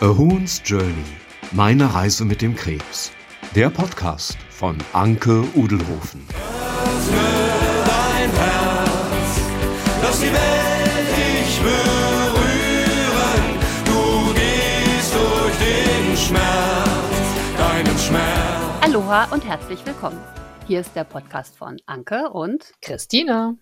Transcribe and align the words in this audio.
A 0.00 0.08
Huhn's 0.08 0.60
Journey. 0.62 0.92
Meine 1.52 1.94
Reise 1.94 2.26
mit 2.26 2.42
dem 2.42 2.54
Krebs. 2.54 3.10
Der 3.54 3.70
Podcast 3.70 4.36
von 4.50 4.76
Anke 4.92 5.42
Udelhofen. 5.54 6.22
Öffne 6.28 7.16
dein 7.86 8.30
Herz, 8.30 9.40
lass 10.02 10.20
die 10.20 10.26
Welt 10.26 11.08
dich 11.16 11.58
berühren. 11.60 12.98
Du 13.86 14.34
gehst 14.34 15.14
durch 15.14 15.56
den 15.56 16.14
Schmerz, 16.14 17.56
deinen 17.56 17.98
Schmerz. 17.98 18.82
Aloha 18.82 19.32
und 19.32 19.46
herzlich 19.46 19.86
willkommen. 19.86 20.20
Hier 20.66 20.80
ist 20.80 20.94
der 20.94 21.04
Podcast 21.04 21.56
von 21.56 21.78
Anke 21.86 22.28
und 22.28 22.74
Christina. 22.82 23.54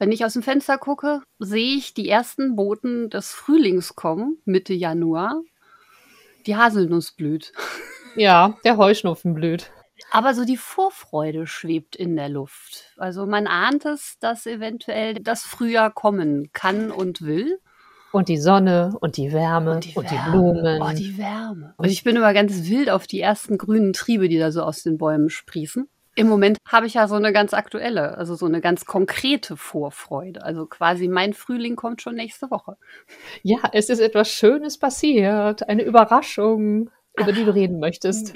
wenn 0.00 0.10
ich 0.10 0.24
aus 0.24 0.32
dem 0.32 0.42
Fenster 0.42 0.78
gucke, 0.78 1.22
sehe 1.38 1.76
ich 1.76 1.94
die 1.94 2.08
ersten 2.08 2.56
Boten 2.56 3.08
des 3.08 3.30
Frühlings 3.30 3.94
kommen, 3.94 4.38
Mitte 4.46 4.74
Januar. 4.74 5.42
Die 6.46 6.56
Haselnuss 6.56 7.12
blüht. 7.12 7.52
Ja, 8.16 8.56
der 8.64 8.76
Heuschnupfen 8.76 9.34
blüht. 9.34 9.70
Aber 10.10 10.34
so 10.34 10.44
die 10.44 10.56
Vorfreude 10.56 11.46
schwebt 11.46 11.94
in 11.94 12.16
der 12.16 12.28
Luft. 12.28 12.92
Also 12.96 13.26
man 13.26 13.46
ahnt 13.46 13.84
es, 13.84 14.18
dass 14.18 14.46
eventuell 14.46 15.14
das 15.14 15.42
Frühjahr 15.42 15.92
kommen 15.92 16.50
kann 16.52 16.90
und 16.90 17.22
will. 17.22 17.60
Und 18.12 18.28
die 18.28 18.38
Sonne 18.38 18.92
und 19.00 19.16
die 19.16 19.32
Wärme 19.32 19.74
und 19.74 19.84
die, 19.84 19.92
Blumen. 19.92 20.82
Oh, 20.82 20.90
die 20.92 21.16
Wärme. 21.16 21.74
Und 21.76 21.88
ich 21.88 22.02
bin 22.02 22.16
immer 22.16 22.34
ganz 22.34 22.68
wild 22.68 22.90
auf 22.90 23.06
die 23.06 23.20
ersten 23.20 23.56
grünen 23.56 23.92
Triebe, 23.92 24.28
die 24.28 24.38
da 24.38 24.50
so 24.50 24.62
aus 24.62 24.82
den 24.82 24.98
Bäumen 24.98 25.30
sprießen. 25.30 25.88
Im 26.16 26.28
Moment 26.28 26.58
habe 26.66 26.86
ich 26.86 26.94
ja 26.94 27.06
so 27.08 27.14
eine 27.14 27.32
ganz 27.32 27.54
aktuelle, 27.54 28.18
also 28.18 28.34
so 28.34 28.46
eine 28.46 28.60
ganz 28.60 28.84
konkrete 28.84 29.56
Vorfreude. 29.56 30.42
Also 30.42 30.66
quasi 30.66 31.08
mein 31.08 31.32
Frühling 31.34 31.76
kommt 31.76 32.02
schon 32.02 32.14
nächste 32.14 32.50
Woche. 32.50 32.76
ja, 33.42 33.58
es 33.72 33.88
ist 33.88 34.00
etwas 34.00 34.28
Schönes 34.28 34.78
passiert. 34.78 35.68
Eine 35.68 35.82
Überraschung, 35.82 36.90
über 37.16 37.32
die 37.32 37.44
du 37.44 37.54
reden 37.54 37.78
möchtest. 37.78 38.34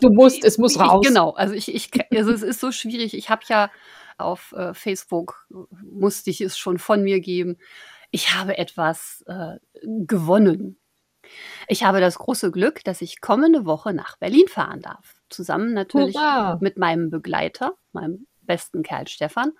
Du 0.00 0.10
musst, 0.10 0.44
es 0.44 0.58
muss 0.58 0.78
raus. 0.80 1.02
Ich, 1.02 1.08
genau, 1.08 1.30
also 1.30 1.54
ich, 1.54 1.72
ich, 1.72 1.90
also 2.16 2.32
es 2.32 2.42
ist 2.42 2.60
so 2.60 2.72
schwierig. 2.72 3.14
Ich 3.14 3.30
habe 3.30 3.42
ja 3.48 3.70
auf 4.16 4.52
äh, 4.52 4.74
Facebook, 4.74 5.46
musste 5.70 6.30
ich 6.30 6.40
es 6.40 6.58
schon 6.58 6.78
von 6.78 7.02
mir 7.02 7.20
geben, 7.20 7.58
ich 8.10 8.34
habe 8.34 8.58
etwas 8.58 9.22
äh, 9.26 9.58
gewonnen. 9.82 10.78
Ich 11.68 11.84
habe 11.84 12.00
das 12.00 12.18
große 12.18 12.50
Glück, 12.50 12.82
dass 12.84 13.02
ich 13.02 13.20
kommende 13.20 13.66
Woche 13.66 13.92
nach 13.92 14.16
Berlin 14.16 14.48
fahren 14.48 14.80
darf. 14.80 15.17
Zusammen 15.30 15.72
natürlich 15.72 16.16
Hurra! 16.16 16.58
mit 16.60 16.78
meinem 16.78 17.10
Begleiter, 17.10 17.74
meinem 17.92 18.26
besten 18.42 18.82
Kerl 18.82 19.08
Stefan, 19.08 19.52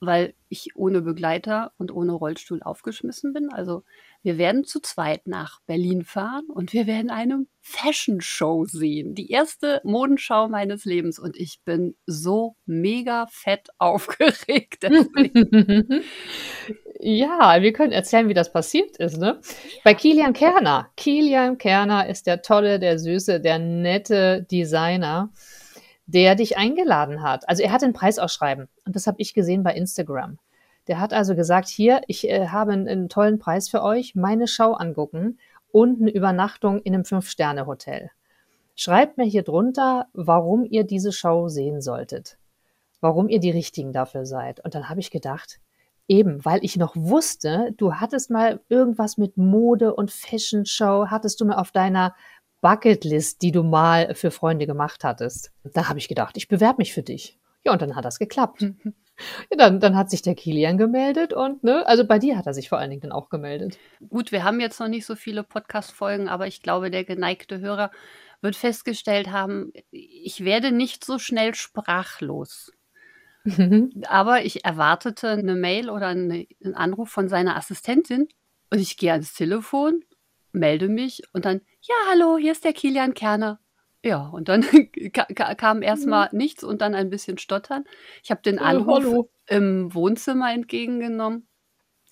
weil 0.00 0.34
ich 0.48 0.76
ohne 0.76 1.02
Begleiter 1.02 1.72
und 1.78 1.92
ohne 1.92 2.12
Rollstuhl 2.12 2.62
aufgeschmissen 2.62 3.32
bin. 3.32 3.50
Also 3.52 3.84
wir 4.22 4.38
werden 4.38 4.64
zu 4.64 4.80
zweit 4.80 5.26
nach 5.26 5.60
Berlin 5.66 6.04
fahren 6.04 6.46
und 6.48 6.72
wir 6.72 6.86
werden 6.86 7.10
eine 7.10 7.46
Fashion 7.60 8.20
Show 8.20 8.64
sehen. 8.64 9.14
Die 9.14 9.30
erste 9.30 9.80
Modenschau 9.84 10.48
meines 10.48 10.84
Lebens 10.84 11.18
und 11.18 11.36
ich 11.36 11.60
bin 11.64 11.96
so 12.06 12.56
mega 12.66 13.26
fett 13.30 13.68
aufgeregt. 13.78 14.84
Ja, 17.00 17.62
wir 17.62 17.72
können 17.72 17.92
erzählen, 17.92 18.28
wie 18.28 18.34
das 18.34 18.52
passiert 18.52 18.96
ist, 18.96 19.18
ne? 19.18 19.40
Bei 19.84 19.94
Kilian 19.94 20.32
Kerner. 20.32 20.90
Kilian 20.96 21.56
Kerner 21.56 22.08
ist 22.08 22.26
der 22.26 22.42
tolle, 22.42 22.80
der 22.80 22.98
süße, 22.98 23.40
der 23.40 23.60
nette 23.60 24.44
Designer, 24.50 25.30
der 26.08 26.34
dich 26.34 26.56
eingeladen 26.56 27.22
hat. 27.22 27.48
Also 27.48 27.62
er 27.62 27.70
hat 27.70 27.84
ein 27.84 27.92
Preisausschreiben 27.92 28.66
und 28.86 28.96
das 28.96 29.06
habe 29.06 29.20
ich 29.20 29.34
gesehen 29.34 29.62
bei 29.62 29.74
Instagram. 29.74 30.38
Der 30.88 31.00
hat 31.00 31.12
also 31.12 31.36
gesagt, 31.36 31.68
hier, 31.68 32.00
ich 32.06 32.28
äh, 32.28 32.48
habe 32.48 32.72
einen, 32.72 32.88
einen 32.88 33.08
tollen 33.10 33.38
Preis 33.38 33.68
für 33.68 33.82
euch, 33.82 34.14
meine 34.14 34.48
Schau 34.48 34.72
angucken 34.72 35.38
und 35.70 36.00
eine 36.00 36.10
Übernachtung 36.10 36.80
in 36.80 36.94
einem 36.94 37.04
Fünf-Sterne-Hotel. 37.04 38.10
Schreibt 38.74 39.18
mir 39.18 39.26
hier 39.26 39.42
drunter, 39.42 40.06
warum 40.14 40.64
ihr 40.64 40.84
diese 40.84 41.12
Show 41.12 41.48
sehen 41.48 41.82
solltet. 41.82 42.38
Warum 43.00 43.28
ihr 43.28 43.38
die 43.38 43.50
Richtigen 43.50 43.92
dafür 43.92 44.24
seid. 44.24 44.64
Und 44.64 44.74
dann 44.74 44.88
habe 44.88 45.00
ich 45.00 45.10
gedacht, 45.10 45.60
Eben, 46.10 46.42
weil 46.42 46.64
ich 46.64 46.76
noch 46.76 46.96
wusste, 46.96 47.74
du 47.76 47.96
hattest 47.96 48.30
mal 48.30 48.60
irgendwas 48.70 49.18
mit 49.18 49.36
Mode 49.36 49.94
und 49.94 50.10
Fashion 50.10 50.64
Show, 50.64 51.08
hattest 51.08 51.38
du 51.38 51.44
mal 51.44 51.56
auf 51.56 51.70
deiner 51.70 52.14
Bucketlist, 52.60 53.42
die 53.42 53.52
du 53.52 53.62
mal 53.62 54.14
für 54.14 54.30
Freunde 54.30 54.66
gemacht 54.66 55.04
hattest. 55.04 55.52
Da 55.64 55.88
habe 55.88 55.98
ich 55.98 56.08
gedacht, 56.08 56.36
ich 56.36 56.48
bewerbe 56.48 56.78
mich 56.78 56.92
für 56.92 57.02
dich. 57.02 57.38
Ja, 57.64 57.72
und 57.72 57.82
dann 57.82 57.96
hat 57.96 58.04
das 58.04 58.18
geklappt. 58.18 58.64
Ja, 59.50 59.56
dann, 59.56 59.80
dann 59.80 59.96
hat 59.96 60.10
sich 60.10 60.22
der 60.22 60.36
Kilian 60.36 60.78
gemeldet 60.78 61.32
und, 61.32 61.64
ne, 61.64 61.84
also 61.88 62.06
bei 62.06 62.20
dir 62.20 62.38
hat 62.38 62.46
er 62.46 62.54
sich 62.54 62.68
vor 62.68 62.78
allen 62.78 62.90
Dingen 62.90 63.02
dann 63.02 63.10
auch 63.10 63.30
gemeldet. 63.30 63.76
Gut, 64.08 64.30
wir 64.30 64.44
haben 64.44 64.60
jetzt 64.60 64.78
noch 64.78 64.86
nicht 64.86 65.06
so 65.06 65.16
viele 65.16 65.42
Podcast-Folgen, 65.42 66.28
aber 66.28 66.46
ich 66.46 66.62
glaube, 66.62 66.88
der 66.88 67.02
geneigte 67.02 67.58
Hörer 67.58 67.90
wird 68.42 68.54
festgestellt 68.54 69.32
haben, 69.32 69.72
ich 69.90 70.44
werde 70.44 70.70
nicht 70.70 71.04
so 71.04 71.18
schnell 71.18 71.56
sprachlos. 71.56 72.70
Aber 74.08 74.44
ich 74.44 74.64
erwartete 74.64 75.30
eine 75.30 75.54
Mail 75.54 75.90
oder 75.90 76.08
eine, 76.08 76.46
einen 76.62 76.74
Anruf 76.74 77.08
von 77.08 77.28
seiner 77.28 77.56
Assistentin 77.56 78.28
und 78.70 78.78
ich 78.78 78.96
gehe 78.96 79.12
ans 79.12 79.32
Telefon, 79.32 80.04
melde 80.58 80.88
mich 80.88 81.22
und 81.32 81.44
dann, 81.44 81.60
ja, 81.82 81.94
hallo, 82.10 82.36
hier 82.38 82.52
ist 82.52 82.64
der 82.64 82.72
Kilian 82.72 83.14
Kerner. 83.14 83.60
Ja, 84.04 84.28
und 84.28 84.48
dann 84.48 84.62
ka 85.12 85.24
ka 85.34 85.54
kam 85.54 85.82
erstmal 85.82 86.28
nichts 86.32 86.62
und 86.64 86.80
dann 86.82 86.94
ein 86.94 87.10
bisschen 87.10 87.38
Stottern. 87.38 87.84
Ich 88.22 88.30
habe 88.30 88.42
den 88.42 88.58
Äh, 88.58 88.62
Anruf 88.62 89.04
hallo. 89.04 89.30
im 89.46 89.92
Wohnzimmer 89.94 90.52
entgegengenommen. 90.52 91.46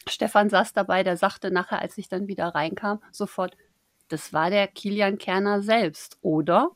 Stefan 0.09 0.49
saß 0.51 0.73
dabei, 0.73 1.03
der 1.03 1.17
sagte 1.17 1.51
nachher, 1.51 1.81
als 1.81 1.99
ich 1.99 2.09
dann 2.09 2.29
wieder 2.29 2.49
reinkam, 2.49 3.03
sofort, 3.13 3.57
das 4.09 4.33
war 4.33 4.51
der 4.51 4.69
Kilian 4.69 5.19
Kerner 5.19 5.63
selbst, 5.63 6.19
oder? 6.23 6.71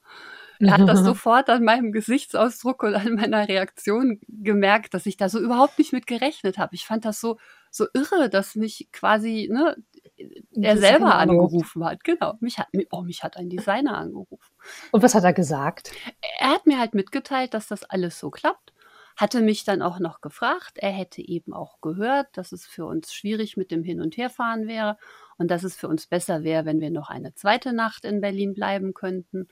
Er 0.63 0.73
hat 0.73 0.89
das 0.89 1.01
sofort 1.05 1.49
an 1.51 1.65
meinem 1.65 1.93
Gesichtsausdruck 1.93 2.83
und 2.83 2.95
an 2.95 3.15
meiner 3.15 3.49
Reaktion 3.49 4.21
gemerkt, 4.29 4.95
dass 4.95 5.07
ich 5.07 5.17
da 5.17 5.29
so 5.29 5.39
überhaupt 5.41 5.79
nicht 5.79 5.93
mit 5.93 6.07
gerechnet 6.07 6.59
habe. 6.59 6.75
Ich 6.75 6.87
fand 6.87 7.05
das 7.05 7.21
so, 7.21 7.39
so 7.71 7.87
irre, 7.95 8.29
dass 8.31 8.57
mich 8.57 8.89
quasi, 8.93 9.49
ne, 9.53 9.77
er 10.21 10.75
Designer 10.75 10.77
selber 10.77 11.15
angerufen 11.17 11.85
hat. 11.85 12.05
Genau. 12.05 12.35
Mich 12.41 12.59
hat, 12.59 12.69
oh, 12.91 13.03
mich 13.03 13.23
hat 13.23 13.37
ein 13.37 13.49
Designer 13.49 13.97
angerufen. 13.97 14.55
Und 14.93 15.03
was 15.03 15.15
hat 15.15 15.25
er 15.25 15.33
gesagt? 15.33 15.93
Er 16.39 16.51
hat 16.51 16.67
mir 16.67 16.79
halt 16.79 16.95
mitgeteilt, 16.95 17.55
dass 17.55 17.69
das 17.69 17.85
alles 17.85 18.19
so 18.19 18.31
klappt. 18.31 18.73
Hatte 19.17 19.41
mich 19.41 19.65
dann 19.65 19.83
auch 19.83 19.99
noch 19.99 20.21
gefragt. 20.21 20.79
Er 20.79 20.93
hätte 20.93 21.21
eben 21.21 21.53
auch 21.53 21.81
gehört, 21.81 22.29
dass 22.35 22.53
es 22.53 22.67
für 22.67 22.87
uns 22.87 23.13
schwierig 23.13 23.57
mit 23.57 23.71
dem 23.71 23.83
Hin- 23.83 24.01
und 24.01 24.17
Herfahren 24.17 24.67
wäre 24.67 24.97
und 25.37 25.51
dass 25.51 25.65
es 25.65 25.77
für 25.77 25.89
uns 25.89 26.07
besser 26.07 26.43
wäre, 26.43 26.65
wenn 26.65 26.81
wir 26.81 26.91
noch 26.91 27.11
eine 27.11 27.35
zweite 27.35 27.73
Nacht 27.73 28.05
in 28.05 28.21
Berlin 28.21 28.55
bleiben 28.55 28.95
könnten. 28.95 29.49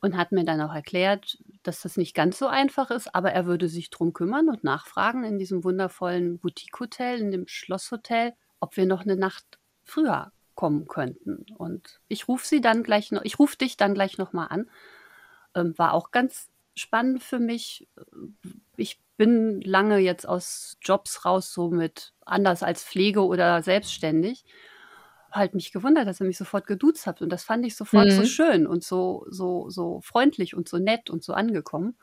Und 0.00 0.16
hat 0.16 0.30
mir 0.30 0.44
dann 0.44 0.60
auch 0.60 0.72
erklärt, 0.72 1.38
dass 1.64 1.82
das 1.82 1.96
nicht 1.96 2.14
ganz 2.14 2.38
so 2.38 2.46
einfach 2.46 2.92
ist, 2.92 3.12
aber 3.16 3.32
er 3.32 3.46
würde 3.46 3.68
sich 3.68 3.90
drum 3.90 4.12
kümmern 4.12 4.48
und 4.48 4.62
nachfragen 4.62 5.24
in 5.24 5.40
diesem 5.40 5.64
wundervollen 5.64 6.38
Boutique-Hotel, 6.38 7.18
in 7.18 7.32
dem 7.32 7.48
Schlosshotel, 7.48 8.32
ob 8.60 8.76
wir 8.76 8.86
noch 8.86 9.02
eine 9.02 9.16
Nacht 9.16 9.57
früher 9.88 10.32
kommen 10.54 10.88
könnten. 10.88 11.46
Und 11.56 12.00
ich 12.08 12.28
rufe 12.28 12.46
sie 12.46 12.60
dann 12.60 12.82
gleich 12.82 13.12
noch, 13.12 13.22
ich 13.24 13.38
rufe 13.38 13.56
dich 13.56 13.76
dann 13.76 13.94
gleich 13.94 14.18
noch 14.18 14.32
mal 14.32 14.46
an. 14.46 14.70
Ähm, 15.54 15.74
war 15.78 15.94
auch 15.94 16.10
ganz 16.10 16.48
spannend 16.76 17.22
für 17.22 17.38
mich. 17.38 17.88
Ich 18.76 19.00
bin 19.16 19.60
lange 19.62 19.98
jetzt 19.98 20.28
aus 20.28 20.78
Jobs 20.82 21.24
raus, 21.24 21.52
so 21.52 21.70
mit 21.70 22.14
anders 22.24 22.62
als 22.62 22.84
Pflege 22.84 23.24
oder 23.24 23.62
selbstständig. 23.62 24.44
Halt 25.32 25.54
mich 25.54 25.72
gewundert, 25.72 26.06
dass 26.06 26.20
er 26.20 26.26
mich 26.26 26.38
sofort 26.38 26.66
geduzt 26.66 27.06
hat. 27.06 27.20
Und 27.22 27.30
das 27.30 27.44
fand 27.44 27.66
ich 27.66 27.76
sofort 27.76 28.12
so 28.12 28.22
Mhm. 28.22 28.24
schön 28.24 28.66
und 28.66 28.82
so, 28.84 29.26
so, 29.30 29.68
so 29.70 30.00
freundlich 30.02 30.54
und 30.56 30.68
so 30.68 30.78
nett 30.78 31.10
und 31.10 31.22
so 31.22 31.34
angekommen. 31.34 31.98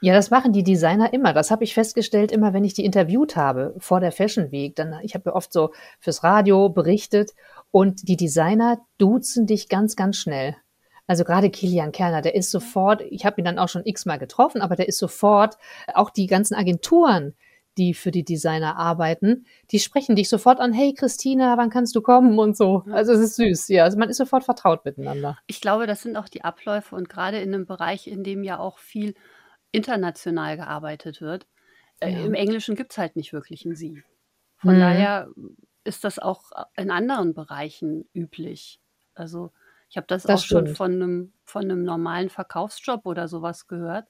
Ja, 0.00 0.12
das 0.12 0.30
machen 0.30 0.52
die 0.52 0.62
Designer 0.62 1.12
immer. 1.12 1.32
Das 1.32 1.50
habe 1.50 1.64
ich 1.64 1.74
festgestellt, 1.74 2.30
immer 2.30 2.52
wenn 2.52 2.64
ich 2.64 2.74
die 2.74 2.84
interviewt 2.84 3.36
habe 3.36 3.74
vor 3.78 4.00
der 4.00 4.12
Fashion 4.12 4.52
Week. 4.52 4.76
Dann, 4.76 4.98
ich 5.02 5.14
habe 5.14 5.30
ja 5.30 5.34
oft 5.34 5.52
so 5.52 5.72
fürs 5.98 6.22
Radio 6.22 6.68
berichtet 6.68 7.32
und 7.70 8.08
die 8.08 8.16
Designer 8.16 8.78
duzen 8.98 9.46
dich 9.46 9.68
ganz, 9.68 9.96
ganz 9.96 10.16
schnell. 10.16 10.56
Also 11.06 11.24
gerade 11.24 11.50
Kilian 11.50 11.92
Kerner, 11.92 12.22
der 12.22 12.34
ist 12.34 12.50
sofort, 12.50 13.02
ich 13.02 13.26
habe 13.26 13.40
ihn 13.40 13.44
dann 13.44 13.58
auch 13.58 13.68
schon 13.68 13.84
x-mal 13.84 14.18
getroffen, 14.18 14.62
aber 14.62 14.76
der 14.76 14.88
ist 14.88 14.98
sofort, 14.98 15.58
auch 15.92 16.10
die 16.10 16.26
ganzen 16.26 16.54
Agenturen, 16.54 17.34
die 17.76 17.92
für 17.92 18.10
die 18.10 18.24
Designer 18.24 18.76
arbeiten, 18.76 19.46
die 19.70 19.80
sprechen 19.80 20.16
dich 20.16 20.28
sofort 20.28 20.60
an, 20.60 20.72
hey 20.72 20.94
Christina, 20.94 21.56
wann 21.58 21.70
kannst 21.70 21.94
du 21.96 22.00
kommen 22.00 22.38
und 22.38 22.56
so. 22.56 22.84
Also 22.90 23.12
es 23.12 23.20
ist 23.20 23.36
süß, 23.36 23.68
ja. 23.68 23.84
Also 23.84 23.98
man 23.98 24.08
ist 24.08 24.18
sofort 24.18 24.44
vertraut 24.44 24.84
miteinander. 24.84 25.38
Ich 25.46 25.60
glaube, 25.60 25.86
das 25.86 26.02
sind 26.02 26.16
auch 26.16 26.28
die 26.28 26.44
Abläufe 26.44 26.94
und 26.94 27.08
gerade 27.08 27.38
in 27.38 27.52
einem 27.52 27.66
Bereich, 27.66 28.06
in 28.06 28.22
dem 28.22 28.44
ja 28.44 28.58
auch 28.58 28.78
viel 28.78 29.14
international 29.74 30.56
gearbeitet 30.56 31.20
wird. 31.20 31.46
Äh, 32.00 32.12
Ja. 32.12 32.24
Im 32.26 32.34
Englischen 32.34 32.76
gibt 32.76 32.92
es 32.92 32.98
halt 32.98 33.16
nicht 33.16 33.32
wirklich 33.32 33.64
ein 33.64 33.74
Sie. 33.76 34.02
Von 34.58 34.76
Mhm. 34.76 34.80
daher 34.80 35.28
ist 35.84 36.04
das 36.04 36.18
auch 36.18 36.52
in 36.76 36.90
anderen 36.90 37.34
Bereichen 37.34 38.08
üblich. 38.14 38.80
Also 39.14 39.52
ich 39.90 39.96
habe 39.96 40.06
das, 40.08 40.26
Das 40.26 40.40
auch 40.40 40.44
schon 40.44 40.66
stimmt. 40.66 40.78
von 40.78 40.92
einem, 40.94 41.32
von 41.44 41.64
einem 41.64 41.84
normalen 41.84 42.30
Verkaufsjob 42.30 43.06
oder 43.06 43.28
sowas 43.28 43.66
gehört. 43.68 44.08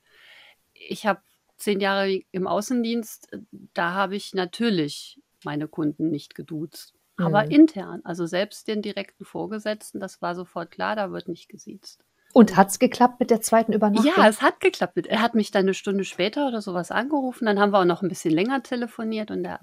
Ich 0.75 1.07
habe 1.07 1.23
zehn 1.57 1.81
Jahre 1.81 2.21
im 2.33 2.47
Außendienst, 2.47 3.33
äh, 3.33 3.39
da 3.75 3.93
habe 3.95 4.17
ich 4.17 4.35
natürlich 4.35 5.21
meine 5.45 5.69
Kunden 5.69 6.11
nicht 6.11 6.35
geduzt. 6.35 6.95
aber 7.21 7.45
Mhm. 7.45 7.51
intern. 7.53 8.01
Also 8.05 8.27
selbst 8.27 8.67
den 8.69 8.83
direkten 8.83 9.25
Vorgesetzten, 9.25 10.01
das 10.01 10.21
war 10.21 10.35
sofort 10.35 10.73
klar, 10.73 10.97
da 10.97 11.13
wird 11.13 11.29
nicht 11.29 11.49
gesiezt. 11.49 12.05
Und 12.35 12.57
hat's 12.57 12.81
geklappt 12.81 13.21
mit 13.21 13.31
der 13.31 13.41
zweiten 13.41 13.73
Übernachtung? 13.73 14.13
Ja, 14.17 14.29
es 14.29 14.43
hat 14.43 14.59
geklappt. 14.59 15.07
Er 15.07 15.23
hat 15.23 15.37
mich 15.37 15.53
dann 15.53 15.63
eine 15.63 15.73
Stunde 15.73 16.03
später 16.05 16.49
oder 16.49 16.61
sowas 16.61 16.91
angerufen. 16.91 17.47
Dann 17.47 17.61
haben 17.61 17.71
wir 17.73 17.79
auch 17.79 17.85
noch 17.85 18.03
ein 18.03 18.09
bisschen 18.09 18.33
länger 18.33 18.61
telefoniert 18.63 19.31
und 19.31 19.45
er, 19.45 19.61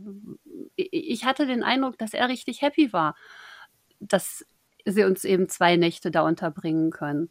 ich 0.78 1.26
hatte 1.26 1.46
den 1.46 1.64
Eindruck, 1.64 1.98
dass 1.98 2.14
er 2.14 2.30
richtig 2.30 2.62
happy 2.62 2.94
war, 2.94 3.16
dass 4.00 4.46
sie 4.86 5.04
uns 5.04 5.26
eben 5.26 5.50
zwei 5.50 5.76
Nächte 5.76 6.12
da 6.12 6.22
unterbringen 6.22 6.92
können. 6.92 7.30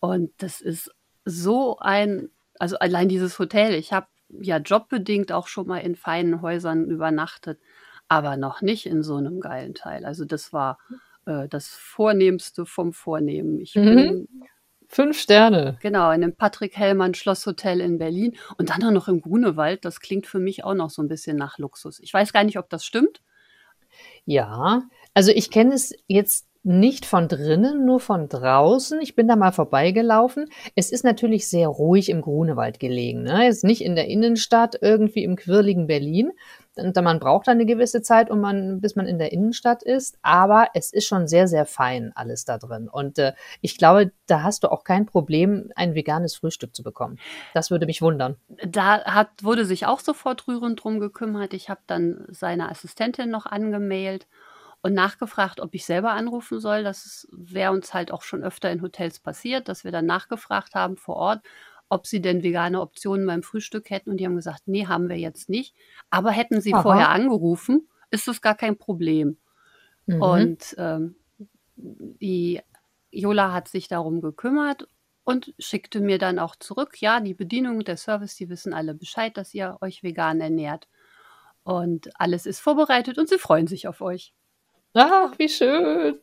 Und 0.00 0.30
das 0.36 0.60
ist 0.60 0.90
so 1.24 1.78
ein, 1.78 2.28
also 2.58 2.78
allein 2.78 3.08
dieses 3.08 3.38
Hotel. 3.38 3.72
Ich 3.74 3.94
habe 3.94 4.06
ja 4.28 4.58
jobbedingt 4.58 5.32
auch 5.32 5.48
schon 5.48 5.66
mal 5.66 5.78
in 5.78 5.96
feinen 5.96 6.42
Häusern 6.42 6.90
übernachtet, 6.90 7.58
aber 8.08 8.36
noch 8.36 8.60
nicht 8.60 8.84
in 8.84 9.02
so 9.02 9.16
einem 9.16 9.40
geilen 9.40 9.72
Teil. 9.72 10.04
Also 10.04 10.26
das 10.26 10.52
war 10.52 10.78
äh, 11.24 11.48
das 11.48 11.68
Vornehmste 11.68 12.66
vom 12.66 12.92
Vornehmen. 12.92 13.58
Ich 13.60 13.74
Mhm. 13.74 13.82
bin 13.88 14.28
Fünf 14.94 15.18
Sterne. 15.18 15.76
Genau, 15.82 16.12
in 16.12 16.20
dem 16.20 16.36
Patrick 16.36 16.76
Hellmann 16.76 17.14
Schlosshotel 17.14 17.80
in 17.80 17.98
Berlin 17.98 18.36
und 18.58 18.70
dann 18.70 18.84
auch 18.84 18.92
noch 18.92 19.08
im 19.08 19.22
Grunewald. 19.22 19.84
Das 19.84 19.98
klingt 19.98 20.28
für 20.28 20.38
mich 20.38 20.62
auch 20.62 20.74
noch 20.74 20.88
so 20.88 21.02
ein 21.02 21.08
bisschen 21.08 21.36
nach 21.36 21.58
Luxus. 21.58 21.98
Ich 21.98 22.14
weiß 22.14 22.32
gar 22.32 22.44
nicht, 22.44 22.60
ob 22.60 22.70
das 22.70 22.84
stimmt. 22.84 23.20
Ja, 24.24 24.84
also 25.12 25.32
ich 25.32 25.50
kenne 25.50 25.74
es 25.74 25.96
jetzt 26.06 26.46
nicht 26.62 27.06
von 27.06 27.26
drinnen, 27.26 27.84
nur 27.84 27.98
von 27.98 28.28
draußen. 28.28 29.00
Ich 29.00 29.16
bin 29.16 29.26
da 29.26 29.34
mal 29.34 29.50
vorbeigelaufen. 29.50 30.46
Es 30.76 30.92
ist 30.92 31.04
natürlich 31.04 31.48
sehr 31.48 31.66
ruhig 31.66 32.08
im 32.08 32.20
Grunewald 32.20 32.78
gelegen. 32.78 33.24
Ne? 33.24 33.48
Es 33.48 33.56
ist 33.56 33.64
nicht 33.64 33.82
in 33.82 33.96
der 33.96 34.06
Innenstadt, 34.06 34.78
irgendwie 34.80 35.24
im 35.24 35.34
quirligen 35.34 35.88
Berlin. 35.88 36.30
Und 36.76 36.96
man 36.96 37.20
braucht 37.20 37.48
eine 37.48 37.66
gewisse 37.66 38.02
Zeit, 38.02 38.30
um 38.30 38.40
man, 38.40 38.80
bis 38.80 38.96
man 38.96 39.06
in 39.06 39.18
der 39.18 39.32
Innenstadt 39.32 39.82
ist. 39.82 40.18
Aber 40.22 40.68
es 40.74 40.92
ist 40.92 41.06
schon 41.06 41.28
sehr, 41.28 41.46
sehr 41.46 41.66
fein 41.66 42.12
alles 42.14 42.44
da 42.44 42.58
drin. 42.58 42.88
Und 42.88 43.18
äh, 43.18 43.32
ich 43.60 43.78
glaube, 43.78 44.12
da 44.26 44.42
hast 44.42 44.64
du 44.64 44.72
auch 44.72 44.84
kein 44.84 45.06
Problem, 45.06 45.70
ein 45.76 45.94
veganes 45.94 46.36
Frühstück 46.36 46.74
zu 46.74 46.82
bekommen. 46.82 47.18
Das 47.52 47.70
würde 47.70 47.86
mich 47.86 48.02
wundern. 48.02 48.36
Da 48.66 49.04
hat, 49.04 49.28
wurde 49.42 49.64
sich 49.64 49.86
auch 49.86 50.00
sofort 50.00 50.48
rührend 50.48 50.82
drum 50.82 51.00
gekümmert. 51.00 51.54
Ich 51.54 51.68
habe 51.70 51.80
dann 51.86 52.24
seine 52.28 52.68
Assistentin 52.68 53.30
noch 53.30 53.46
angemailt 53.46 54.26
und 54.84 54.92
nachgefragt, 54.92 55.60
ob 55.60 55.74
ich 55.74 55.86
selber 55.86 56.10
anrufen 56.10 56.60
soll. 56.60 56.82
Das 56.82 57.26
wäre 57.32 57.72
uns 57.72 57.94
halt 57.94 58.12
auch 58.12 58.20
schon 58.20 58.42
öfter 58.42 58.70
in 58.70 58.82
Hotels 58.82 59.18
passiert, 59.18 59.68
dass 59.68 59.82
wir 59.82 59.92
dann 59.92 60.04
nachgefragt 60.04 60.74
haben 60.74 60.98
vor 60.98 61.16
Ort, 61.16 61.42
ob 61.94 62.08
sie 62.08 62.20
denn 62.20 62.42
vegane 62.42 62.80
Optionen 62.80 63.24
beim 63.24 63.44
Frühstück 63.44 63.88
hätten. 63.88 64.10
Und 64.10 64.16
die 64.16 64.26
haben 64.26 64.34
gesagt, 64.34 64.62
nee, 64.66 64.86
haben 64.86 65.08
wir 65.08 65.16
jetzt 65.16 65.48
nicht. 65.48 65.76
Aber 66.10 66.32
hätten 66.32 66.60
sie 66.60 66.74
Aha. 66.74 66.82
vorher 66.82 67.08
angerufen, 67.10 67.88
ist 68.10 68.26
das 68.26 68.42
gar 68.42 68.56
kein 68.56 68.76
Problem. 68.76 69.38
Mhm. 70.06 70.20
Und 70.20 70.74
ähm, 70.76 71.14
die 71.76 72.60
Jola 73.12 73.52
hat 73.52 73.68
sich 73.68 73.86
darum 73.86 74.20
gekümmert 74.20 74.88
und 75.22 75.54
schickte 75.60 76.00
mir 76.00 76.18
dann 76.18 76.40
auch 76.40 76.56
zurück, 76.56 77.00
ja, 77.00 77.20
die 77.20 77.34
Bedienung, 77.34 77.84
der 77.84 77.96
Service, 77.96 78.34
die 78.34 78.48
wissen 78.48 78.74
alle 78.74 78.94
Bescheid, 78.94 79.36
dass 79.36 79.54
ihr 79.54 79.78
euch 79.80 80.02
vegan 80.02 80.40
ernährt. 80.40 80.88
Und 81.62 82.10
alles 82.20 82.44
ist 82.44 82.58
vorbereitet 82.58 83.18
und 83.18 83.28
sie 83.28 83.38
freuen 83.38 83.68
sich 83.68 83.86
auf 83.86 84.00
euch. 84.00 84.34
Ach, 84.96 85.36
wie 85.38 85.48
schön. 85.48 86.20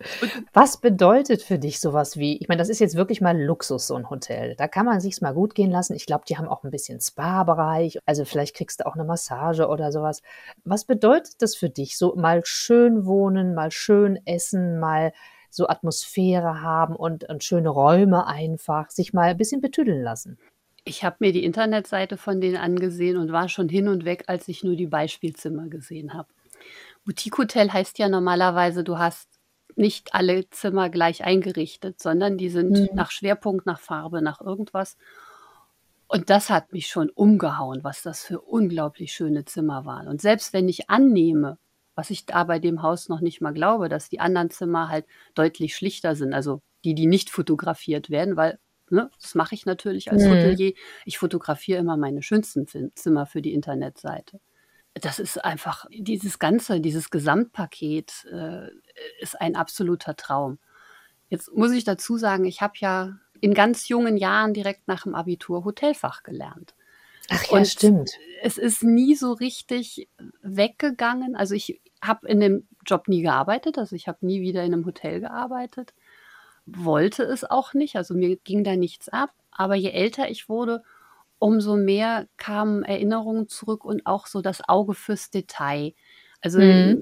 Was 0.53 0.79
bedeutet 0.79 1.41
für 1.41 1.59
dich 1.59 1.81
sowas 1.81 2.15
wie, 2.15 2.37
ich 2.37 2.47
meine, 2.47 2.59
das 2.59 2.69
ist 2.69 2.79
jetzt 2.79 2.95
wirklich 2.95 3.19
mal 3.19 3.37
Luxus, 3.37 3.87
so 3.87 3.95
ein 3.95 4.09
Hotel. 4.09 4.55
Da 4.55 4.69
kann 4.69 4.85
man 4.85 5.01
sich's 5.01 5.19
mal 5.19 5.33
gut 5.33 5.55
gehen 5.55 5.71
lassen. 5.71 5.93
Ich 5.93 6.05
glaube, 6.05 6.23
die 6.25 6.37
haben 6.37 6.47
auch 6.47 6.63
ein 6.63 6.71
bisschen 6.71 7.01
Spa-Bereich. 7.01 7.99
Also 8.05 8.23
vielleicht 8.23 8.55
kriegst 8.55 8.79
du 8.79 8.87
auch 8.87 8.95
eine 8.95 9.03
Massage 9.03 9.67
oder 9.67 9.91
sowas. 9.91 10.21
Was 10.63 10.85
bedeutet 10.85 11.41
das 11.41 11.53
für 11.53 11.69
dich? 11.69 11.97
So 11.97 12.15
mal 12.15 12.43
schön 12.45 13.05
wohnen, 13.05 13.53
mal 13.53 13.71
schön 13.71 14.19
essen, 14.25 14.79
mal 14.79 15.11
so 15.49 15.67
Atmosphäre 15.67 16.61
haben 16.61 16.95
und, 16.95 17.25
und 17.25 17.43
schöne 17.43 17.67
Räume 17.67 18.25
einfach, 18.25 18.89
sich 18.89 19.11
mal 19.11 19.31
ein 19.31 19.37
bisschen 19.37 19.59
betüdeln 19.59 20.01
lassen. 20.01 20.39
Ich 20.85 21.03
habe 21.03 21.17
mir 21.19 21.33
die 21.33 21.43
Internetseite 21.43 22.15
von 22.15 22.39
denen 22.39 22.55
angesehen 22.55 23.17
und 23.17 23.33
war 23.33 23.49
schon 23.49 23.67
hin 23.67 23.89
und 23.89 24.05
weg, 24.05 24.23
als 24.27 24.47
ich 24.47 24.63
nur 24.63 24.77
die 24.77 24.87
Beispielzimmer 24.87 25.67
gesehen 25.67 26.13
habe. 26.13 26.29
Boutique 27.05 27.37
Hotel 27.37 27.71
heißt 27.71 27.97
ja 27.99 28.09
normalerweise, 28.09 28.83
du 28.83 28.97
hast 28.99 29.27
nicht 29.75 30.13
alle 30.13 30.49
Zimmer 30.49 30.89
gleich 30.89 31.23
eingerichtet, 31.23 32.01
sondern 32.01 32.37
die 32.37 32.49
sind 32.49 32.71
Mhm. 32.71 32.89
nach 32.93 33.11
Schwerpunkt, 33.11 33.65
nach 33.65 33.79
Farbe, 33.79 34.21
nach 34.21 34.41
irgendwas. 34.41 34.97
Und 36.07 36.29
das 36.29 36.49
hat 36.49 36.73
mich 36.73 36.87
schon 36.87 37.09
umgehauen, 37.09 37.83
was 37.83 38.01
das 38.01 38.23
für 38.25 38.41
unglaublich 38.41 39.13
schöne 39.13 39.45
Zimmer 39.45 39.85
waren. 39.85 40.07
Und 40.07 40.21
selbst 40.21 40.51
wenn 40.53 40.67
ich 40.67 40.89
annehme, 40.89 41.57
was 41.95 42.09
ich 42.09 42.25
da 42.25 42.43
bei 42.43 42.59
dem 42.59 42.81
Haus 42.81 43.07
noch 43.07 43.21
nicht 43.21 43.39
mal 43.41 43.53
glaube, 43.53 43.87
dass 43.87 44.09
die 44.09 44.19
anderen 44.19 44.49
Zimmer 44.49 44.89
halt 44.89 45.05
deutlich 45.35 45.75
schlichter 45.75 46.15
sind, 46.15 46.33
also 46.33 46.61
die, 46.83 46.95
die 46.95 47.05
nicht 47.07 47.29
fotografiert 47.29 48.09
werden, 48.09 48.35
weil 48.35 48.59
ne, 48.89 49.09
das 49.21 49.35
mache 49.35 49.55
ich 49.55 49.65
natürlich 49.65 50.11
als 50.11 50.25
Mhm. 50.25 50.31
Hotelier. 50.31 50.73
Ich 51.05 51.17
fotografiere 51.17 51.79
immer 51.79 51.95
meine 51.95 52.21
schönsten 52.23 52.67
Zimmer 52.93 53.25
für 53.25 53.41
die 53.41 53.53
Internetseite. 53.53 54.39
Das 54.93 55.19
ist 55.19 55.43
einfach, 55.43 55.85
dieses 55.89 56.37
Ganze, 56.39 56.81
dieses 56.81 57.09
Gesamtpaket 57.09 58.25
äh, 58.31 58.67
ist 59.21 59.39
ein 59.39 59.55
absoluter 59.55 60.15
Traum. 60.15 60.59
Jetzt 61.29 61.53
muss 61.53 61.71
ich 61.71 61.85
dazu 61.85 62.17
sagen, 62.17 62.43
ich 62.45 62.61
habe 62.61 62.73
ja 62.77 63.17
in 63.39 63.53
ganz 63.53 63.87
jungen 63.87 64.17
Jahren 64.17 64.53
direkt 64.53 64.87
nach 64.87 65.03
dem 65.03 65.15
Abitur 65.15 65.63
Hotelfach 65.63 66.23
gelernt. 66.23 66.75
Ach 67.29 67.43
ja, 67.45 67.57
Und 67.57 67.67
stimmt. 67.67 68.11
es 68.41 68.57
ist 68.57 68.83
nie 68.83 69.15
so 69.15 69.31
richtig 69.31 70.09
weggegangen. 70.41 71.35
Also 71.35 71.55
ich 71.55 71.81
habe 72.03 72.27
in 72.27 72.41
dem 72.41 72.67
Job 72.85 73.07
nie 73.07 73.21
gearbeitet, 73.21 73.77
also 73.77 73.95
ich 73.95 74.07
habe 74.07 74.25
nie 74.25 74.41
wieder 74.41 74.63
in 74.63 74.73
einem 74.73 74.85
Hotel 74.85 75.21
gearbeitet, 75.21 75.93
wollte 76.65 77.23
es 77.23 77.43
auch 77.43 77.73
nicht, 77.73 77.95
also 77.95 78.13
mir 78.13 78.35
ging 78.37 78.63
da 78.63 78.75
nichts 78.75 79.07
ab. 79.07 79.31
Aber 79.51 79.75
je 79.75 79.91
älter 79.91 80.29
ich 80.29 80.49
wurde, 80.49 80.83
umso 81.41 81.77
mehr 81.77 82.27
kamen 82.37 82.83
Erinnerungen 82.83 83.49
zurück 83.49 83.85
und 83.85 84.05
auch 84.07 84.27
so 84.27 84.41
das 84.41 84.61
Auge 84.69 84.95
fürs 84.95 85.31
Detail. 85.31 85.93
Also 86.41 86.59
Mhm. 86.59 87.01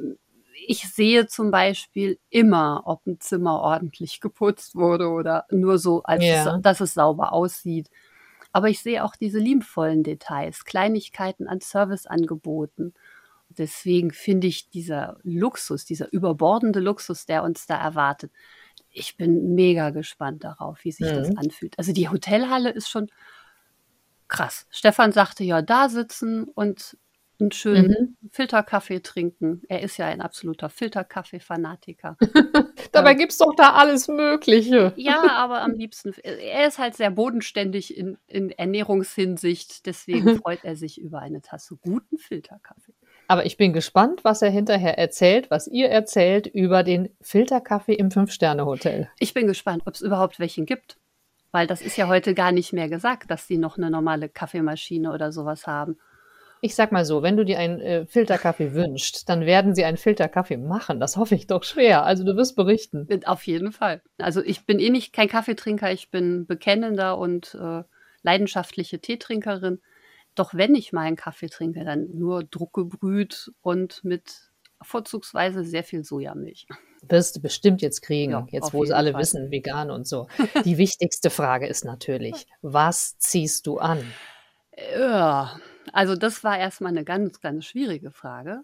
ich 0.67 0.89
sehe 0.93 1.27
zum 1.27 1.51
Beispiel 1.51 2.19
immer, 2.29 2.83
ob 2.85 3.05
ein 3.07 3.19
Zimmer 3.19 3.61
ordentlich 3.61 4.19
geputzt 4.21 4.75
wurde 4.75 5.09
oder 5.09 5.45
nur 5.51 5.77
so, 5.79 6.03
Ja. 6.15 6.45
es, 6.45 6.61
dass 6.61 6.81
es 6.81 6.93
sauber 6.95 7.33
aussieht. 7.33 7.89
Aber 8.53 8.69
ich 8.69 8.81
sehe 8.81 9.03
auch 9.05 9.15
diese 9.15 9.39
liebevollen 9.39 10.03
Details, 10.03 10.65
Kleinigkeiten 10.65 11.47
an 11.47 11.61
Serviceangeboten. 11.61 12.93
Deswegen 13.49 14.11
finde 14.11 14.47
ich 14.47 14.69
dieser 14.69 15.17
Luxus, 15.23 15.85
dieser 15.85 16.11
überbordende 16.13 16.79
Luxus, 16.79 17.25
der 17.25 17.43
uns 17.43 17.65
da 17.67 17.77
erwartet, 17.81 18.31
ich 18.91 19.17
bin 19.17 19.55
mega 19.55 19.91
gespannt 19.91 20.43
darauf, 20.43 20.83
wie 20.83 20.91
sich 20.91 21.13
das 21.13 21.29
Mhm. 21.29 21.37
anfühlt. 21.37 21.77
Also 21.79 21.93
die 21.93 22.09
Hotelhalle 22.09 22.71
ist 22.71 22.89
schon 22.89 23.09
krass. 24.29 24.65
Stefan 24.69 25.11
sagte 25.11 25.43
ja, 25.43 25.61
da 25.61 25.89
sitzen 25.89 26.45
und 26.45 26.97
einen 27.41 27.51
schönen 27.53 28.17
Mhm. 28.21 28.29
Filterkaffee 28.31 28.99
trinken. 28.99 29.61
Er 29.69 29.81
ist 29.81 29.95
ja 29.97 30.07
ein 30.07 30.19
absoluter 30.19 30.69
Filterkaffee-Fanatiker. 30.69 32.17
Dabei 32.91 33.13
gibt's 33.13 33.37
doch 33.37 33.55
da 33.55 33.73
alles 33.73 34.09
Mögliche. 34.09 34.93
Ja, 34.97 35.23
aber 35.37 35.61
am 35.61 35.71
liebsten, 35.71 36.13
er 36.21 36.67
ist 36.67 36.79
halt 36.79 36.95
sehr 36.95 37.11
bodenständig 37.11 37.95
in, 37.95 38.17
in 38.27 38.51
Ernährungshinsicht. 38.51 39.85
Deswegen 39.85 40.37
freut 40.43 40.63
er 40.63 40.75
sich 40.75 40.99
über 40.99 41.19
eine 41.19 41.41
Tasse 41.41 41.77
guten 41.77 42.17
Filterkaffee. 42.17 42.93
Aber 43.27 43.45
ich 43.45 43.57
bin 43.57 43.71
gespannt, 43.73 44.23
was 44.23 44.41
er 44.41 44.49
hinterher 44.49 44.97
erzählt, 44.97 45.49
was 45.49 45.67
ihr 45.67 45.89
erzählt 45.89 46.47
über 46.47 46.83
den 46.83 47.09
Filterkaffee 47.21 47.93
im 47.93 48.11
Fünf-Sterne-Hotel. 48.11 49.09
Ich 49.19 49.33
bin 49.33 49.47
gespannt, 49.47 49.83
ob 49.85 49.93
es 49.93 50.01
überhaupt 50.01 50.39
welchen 50.39 50.65
gibt. 50.65 50.97
Weil 51.51 51.67
das 51.67 51.81
ist 51.81 51.97
ja 51.97 52.07
heute 52.07 52.33
gar 52.33 52.51
nicht 52.51 52.73
mehr 52.73 52.89
gesagt, 52.89 53.31
dass 53.31 53.47
die 53.47 53.57
noch 53.57 53.77
eine 53.77 53.89
normale 53.89 54.29
Kaffeemaschine 54.29 55.11
oder 55.11 55.31
sowas 55.31 55.65
haben. 55.67 55.97
Ich 56.61 56.75
sag 56.75 56.91
mal 56.91 57.05
so, 57.05 57.23
wenn 57.23 57.37
du 57.37 57.45
dir 57.45 57.57
einen 57.57 57.79
äh, 57.79 58.05
Filterkaffee 58.05 58.73
wünschst, 58.73 59.29
dann 59.29 59.45
werden 59.45 59.73
sie 59.73 59.85
einen 59.85 59.97
Filterkaffee 59.97 60.57
machen. 60.57 60.99
Das 60.99 61.15
hoffe 61.15 61.35
ich 61.35 61.47
doch 61.47 61.63
schwer. 61.63 62.03
Also 62.03 62.25
du 62.25 62.35
wirst 62.35 62.57
berichten. 62.57 63.07
Auf 63.25 63.47
jeden 63.47 63.71
Fall. 63.71 64.01
Also 64.17 64.43
ich 64.43 64.65
bin 64.65 64.79
eh 64.79 64.89
nicht 64.89 65.13
kein 65.13 65.29
Kaffeetrinker, 65.29 65.91
ich 65.91 66.11
bin 66.11 66.45
bekennender 66.45 67.17
und 67.17 67.55
äh, 67.55 67.83
leidenschaftliche 68.23 68.99
Teetrinkerin. 68.99 69.79
Doch 70.35 70.53
wenn 70.53 70.75
ich 70.75 70.91
mal 70.91 71.01
einen 71.01 71.15
Kaffee 71.15 71.47
trinke, 71.47 71.85
dann 71.85 72.09
nur 72.13 72.43
druckgebrüht 72.43 73.51
und 73.61 74.03
mit 74.03 74.51
vorzugsweise 74.81 75.63
sehr 75.63 75.83
viel 75.83 76.03
Sojamilch. 76.03 76.67
Wirst 77.07 77.35
du 77.37 77.41
bestimmt 77.41 77.81
jetzt 77.81 78.01
kriegen, 78.01 78.31
Ja, 78.31 78.47
jetzt 78.49 78.73
wo 78.73 78.83
es 78.83 78.91
alle 78.91 79.11
Fall. 79.13 79.21
wissen, 79.21 79.51
vegan 79.51 79.89
und 79.91 80.07
so. 80.07 80.27
Die 80.65 80.77
wichtigste 80.77 81.29
Frage 81.29 81.67
ist 81.67 81.85
natürlich, 81.85 82.45
was 82.61 83.17
ziehst 83.19 83.67
du 83.67 83.77
an? 83.77 84.03
Ja, 84.97 85.59
also 85.93 86.15
das 86.15 86.43
war 86.43 86.57
erstmal 86.57 86.91
eine 86.91 87.03
ganz, 87.03 87.41
ganz 87.41 87.65
schwierige 87.65 88.11
Frage. 88.11 88.61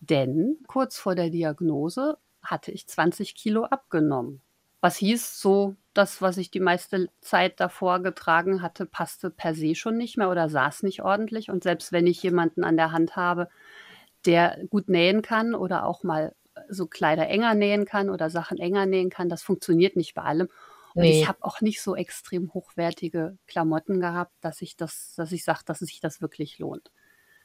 Denn 0.00 0.58
kurz 0.66 0.98
vor 0.98 1.14
der 1.14 1.30
Diagnose 1.30 2.18
hatte 2.42 2.70
ich 2.72 2.86
20 2.86 3.34
Kilo 3.34 3.64
abgenommen. 3.64 4.42
Was 4.80 4.96
hieß 4.96 5.40
so, 5.40 5.76
das, 5.94 6.20
was 6.20 6.36
ich 6.36 6.50
die 6.50 6.60
meiste 6.60 7.08
Zeit 7.20 7.58
davor 7.60 8.02
getragen 8.02 8.60
hatte, 8.60 8.84
passte 8.84 9.30
per 9.30 9.54
se 9.54 9.74
schon 9.74 9.96
nicht 9.96 10.18
mehr 10.18 10.28
oder 10.30 10.48
saß 10.50 10.82
nicht 10.82 11.02
ordentlich. 11.02 11.50
Und 11.50 11.62
selbst 11.62 11.92
wenn 11.92 12.06
ich 12.06 12.22
jemanden 12.22 12.64
an 12.64 12.76
der 12.76 12.92
Hand 12.92 13.16
habe, 13.16 13.48
der 14.26 14.58
gut 14.68 14.88
nähen 14.88 15.22
kann 15.22 15.54
oder 15.54 15.86
auch 15.86 16.02
mal 16.02 16.34
so 16.68 16.86
Kleider 16.86 17.28
enger 17.28 17.54
nähen 17.54 17.84
kann 17.84 18.10
oder 18.10 18.30
Sachen 18.30 18.58
enger 18.58 18.86
nähen 18.86 19.10
kann. 19.10 19.28
Das 19.28 19.42
funktioniert 19.42 19.96
nicht 19.96 20.14
bei 20.14 20.22
allem. 20.22 20.48
Und 20.96 21.08
ich 21.08 21.26
Ne. 21.26 21.28
habe 21.28 21.38
auch 21.42 21.60
nicht 21.60 21.82
so 21.82 21.96
extrem 21.96 22.54
hochwertige 22.54 23.38
Klamotten 23.46 24.00
gehabt, 24.00 24.32
dass 24.40 24.62
ich 24.62 24.76
das 24.76 25.14
dass 25.16 25.32
ich 25.32 25.44
sage, 25.44 25.60
dass 25.66 25.80
sich 25.80 26.00
das 26.00 26.20
wirklich 26.22 26.58
lohnt. 26.58 26.92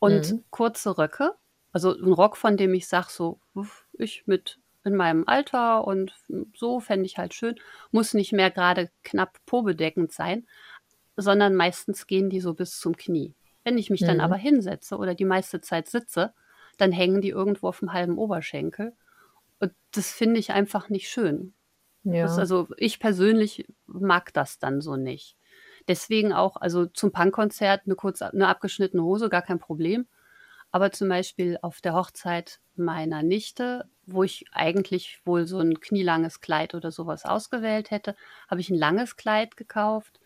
Und 0.00 0.36
Mhm. 0.36 0.44
kurze 0.50 0.98
Röcke, 0.98 1.34
also 1.72 1.92
'n 1.94 2.12
Rock, 2.14 2.36
von 2.38 2.56
dem 2.56 2.74
ich 2.74 2.88
sage, 2.88 3.08
so, 3.10 3.40
uff, 3.54 3.87
ich 4.04 4.26
mit 4.26 4.58
in 4.84 4.96
meinem 4.96 5.24
Alter 5.26 5.86
und 5.86 6.14
so 6.56 6.80
fände 6.80 7.06
ich 7.06 7.18
halt 7.18 7.34
schön, 7.34 7.56
muss 7.92 8.14
nicht 8.14 8.32
mehr 8.32 8.50
grade 8.50 8.90
knapp 9.04 9.38
pobedeckend 9.46 10.12
sein, 10.12 10.46
sondern 11.16 11.54
meistens 11.56 12.06
gehen 12.06 12.30
die 12.30 12.40
so 12.40 12.54
bis 12.54 12.80
zum 12.80 12.96
Knie. 12.96 13.34
Wenn 13.64 13.78
ich 13.78 13.90
mich 13.90 14.04
dann 14.04 14.20
Mhm. 14.20 14.20
aber 14.20 14.36
hinsetze 14.36 14.96
oder 14.98 15.14
die 15.14 15.24
meiste 15.26 15.60
Zeit 15.62 15.88
sitze, 15.88 16.34
dann 16.78 16.92
hängen 16.92 17.20
die 17.22 17.30
irgendwo 17.30 17.68
auf'm 17.70 17.92
halben 17.92 18.18
Oberschenkel 18.18 18.94
und 19.60 19.72
das 19.92 20.12
finde 20.12 20.40
ich 20.40 20.52
einfach 20.52 20.88
nicht 20.90 21.08
schön. 21.10 21.54
Ja. 22.04 22.48
also 22.48 22.68
ich 22.78 23.00
persönlich 23.00 23.66
mag 23.86 24.32
das 24.34 24.58
dann 24.58 24.80
so 24.82 24.96
nicht. 24.96 25.36
Deswegen 25.88 26.32
auch 26.34 26.56
also 26.56 26.86
zum 26.86 27.12
Punkkonzert 27.12 27.86
'ne 27.86 27.96
kurz 27.96 28.20
'ne 28.22 28.48
abgeschnittene 28.48 29.02
Hose, 29.04 29.28
gar 29.30 29.42
kein 29.42 29.58
Problem. 29.60 30.08
Aber 30.72 30.92
zum 30.92 31.08
Beispiel 31.10 31.58
auf 31.62 31.80
der 31.82 31.94
Hochzeit 31.94 32.60
meiner 32.78 33.22
Nichte, 33.22 33.86
wo 34.06 34.22
ich 34.24 34.46
eigentlich 34.52 35.20
wohl 35.26 35.46
so 35.46 35.58
'n 35.60 35.80
knielanges 35.80 36.40
Kleid 36.40 36.74
oder 36.74 36.90
so 36.92 37.06
was 37.06 37.24
ausgewählt 37.26 37.90
hätte, 37.90 38.16
habe 38.48 38.60
ich 38.60 38.70
'n 38.70 38.76
langes 38.78 39.16
Kleid 39.16 39.56
gekauft 39.56 40.20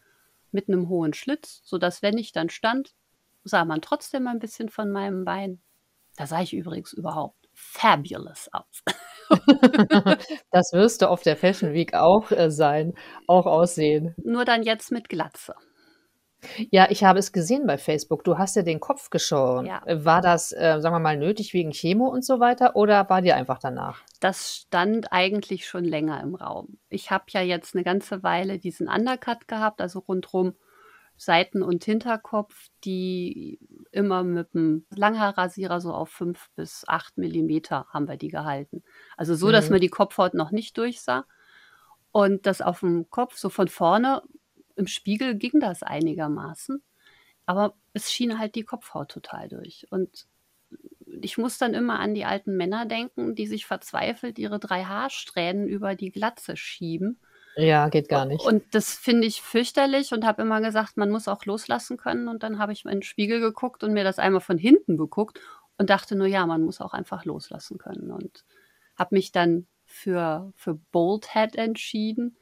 mit 0.53 0.69
'nem 0.69 0.89
hohen 0.89 1.15
Schlitz, 1.15 1.63
sodass, 1.65 2.03
wenn 2.03 2.19
ich 2.19 2.33
dann 2.33 2.51
stand, 2.51 2.95
sah 3.45 3.65
man 3.65 3.83
trotzdem 3.83 4.27
ein 4.29 4.39
bisschen 4.41 4.69
von 4.71 4.91
meinem 4.93 5.25
Bein. 5.25 5.61
Da 6.17 6.27
sah 6.27 6.43
ich 6.43 6.55
übrigens 6.55 6.93
überhaupt 6.95 7.49
fabulous 7.55 8.49
aus. 8.53 8.83
Das 10.53 10.73
wirst 10.73 11.03
du 11.03 11.09
auf 11.09 11.23
der 11.23 11.37
Fashion 11.37 11.73
Week 11.75 11.95
auch, 11.95 12.31
äh, 12.33 12.51
sein 12.51 12.95
auch 13.27 13.47
aussehen. 13.47 14.15
Nur 14.25 14.45
dann 14.45 14.63
jetzt 14.63 14.93
mit 14.93 15.09
Glatze. 15.09 15.55
Ja, 16.75 16.87
ich 16.91 17.05
habe 17.05 17.19
es 17.19 17.33
gesehen 17.33 17.67
bei 17.67 17.77
Facebook. 17.77 18.25
Du 18.25 18.39
hast 18.39 18.57
dir 18.57 18.63
den 18.63 18.81
Kopf 18.81 19.11
geschoren. 19.11 19.67
Ja. 19.67 19.83
War 19.87 20.23
das, 20.23 20.53
äh, 20.53 20.81
sagen 20.81 20.95
wir 20.95 21.01
mal, 21.01 21.19
nötig 21.19 21.53
wegen 21.53 21.71
Chemo 21.71 22.07
und 22.09 22.25
so 22.25 22.41
weiter 22.41 22.77
oder 22.77 23.11
war 23.11 23.21
dir 23.21 23.37
einfach 23.37 23.59
danach? 23.59 24.05
Das 24.23 24.55
stand 24.55 25.11
eigentlich 25.13 25.67
schon 25.67 25.85
länger 25.85 26.21
im 26.23 26.37
Raum. 26.37 26.79
Ich 26.89 27.11
habe 27.11 27.25
ja 27.31 27.41
jetzt 27.41 27.75
'ne 27.75 27.83
ganze 27.83 28.23
Weile 28.23 28.61
diesen 28.61 28.87
Undercut 28.89 29.49
gehabt, 29.49 29.81
also 29.81 29.99
rundrum 29.99 30.55
Seiten 31.17 31.61
und 31.63 31.83
Hinterkopf, 31.85 32.69
die 32.85 33.59
immer 33.91 34.21
mit'm 34.23 34.85
Langhaarrasierer 34.95 35.81
so 35.81 35.93
auf 35.93 36.09
5 36.11 36.51
bis 36.55 36.85
8 36.87 37.19
Millimeter 37.19 37.87
haben 37.91 38.07
wir 38.09 38.17
die 38.17 38.29
gehalten. 38.29 38.85
Also 39.17 39.35
so, 39.35 39.51
dass 39.51 39.71
Mhm. 39.71 39.73
man 39.73 39.81
die 39.81 39.89
Kopfhaut 39.89 40.35
noch 40.35 40.53
nicht 40.53 40.79
durchsah. 40.79 41.25
Und 42.13 42.47
das 42.47 42.63
auf'm 42.63 43.07
Kopf 43.11 43.37
so 43.39 43.51
von 43.51 43.69
vorne 43.69 44.23
im 44.77 44.87
Spiegel 44.87 45.37
ging 45.37 45.61
das 45.61 45.83
einigermaßen, 45.83 46.83
aber 47.47 47.77
es 47.95 48.13
schien 48.13 48.39
halt 48.39 48.55
die 48.57 48.65
Kopfhaut 48.65 49.11
total 49.11 49.49
durch. 49.49 49.87
Und 49.91 50.27
ich 51.23 51.39
muss 51.39 51.59
dann 51.59 51.75
immer 51.75 52.01
an 52.01 52.15
die 52.15 52.25
alten 52.25 52.57
Männer 52.57 52.87
denken, 52.87 53.35
die 53.35 53.47
sich 53.47 53.67
verzweifelt 53.67 54.39
ihre 54.39 54.59
3 54.61 54.85
Haarsträhnen 54.85 55.69
über 55.69 55.95
die 55.97 56.11
Glatze 56.13 56.57
schieben. 56.57 57.21
Ja, 57.57 57.89
geht 57.89 58.09
gar 58.11 58.25
nicht. 58.27 58.55
Und 58.55 58.75
das 58.75 58.95
finde 58.95 59.27
ich 59.27 59.43
fürchterlich 59.43 60.13
und 60.13 60.25
habe 60.27 60.43
immer 60.43 60.61
gesagt, 60.61 60.97
man 60.97 61.11
muss 61.11 61.29
auch 61.29 61.45
loslassen 61.45 61.97
können. 61.97 62.29
Und 62.29 62.43
dann 62.43 62.59
habe 62.59 62.73
ich 62.73 62.85
in 62.85 62.91
'n 62.91 63.03
Spiegel 63.03 63.41
geguckt 63.41 63.85
und 63.85 63.93
mir 63.93 64.05
das 64.05 64.19
einmal 64.19 64.41
von 64.41 64.59
hinten 64.59 64.97
beguckt 64.97 65.41
und 65.79 65.91
dachte 65.91 66.17
nur: 66.17 66.27
„Ja, 66.27 66.47
man 66.47 66.63
muss 66.63 66.81
auch 66.81 66.93
einfach 66.95 67.25
loslassen 67.25 67.79
können.“ 67.79 68.11
Und 68.11 68.45
habe 68.97 69.15
mich 69.15 69.33
dann 69.33 69.67
für 69.85 70.53
für 70.57 70.75
Bald 70.93 71.33
Head 71.35 71.57
entschieden. 71.57 72.37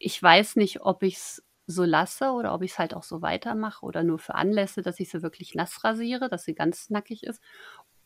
Ich 0.00 0.22
weiß 0.22 0.56
nicht, 0.56 0.80
ob 0.82 1.02
ich's 1.02 1.42
so 1.66 1.84
lasse 1.84 2.30
oder 2.30 2.54
ob 2.54 2.62
ich's 2.62 2.78
halt 2.78 2.94
auch 2.94 3.02
so 3.02 3.20
weitermache 3.20 3.84
oder 3.84 4.04
nur 4.04 4.18
für 4.18 4.34
Anlässe, 4.36 4.80
dass 4.82 5.00
ich 5.00 5.10
sie 5.10 5.22
wirklich 5.22 5.54
nass 5.54 5.84
rasiere, 5.84 6.28
dass 6.28 6.44
sie 6.44 6.54
ganz 6.54 6.88
nackig 6.90 7.24
ist. 7.24 7.42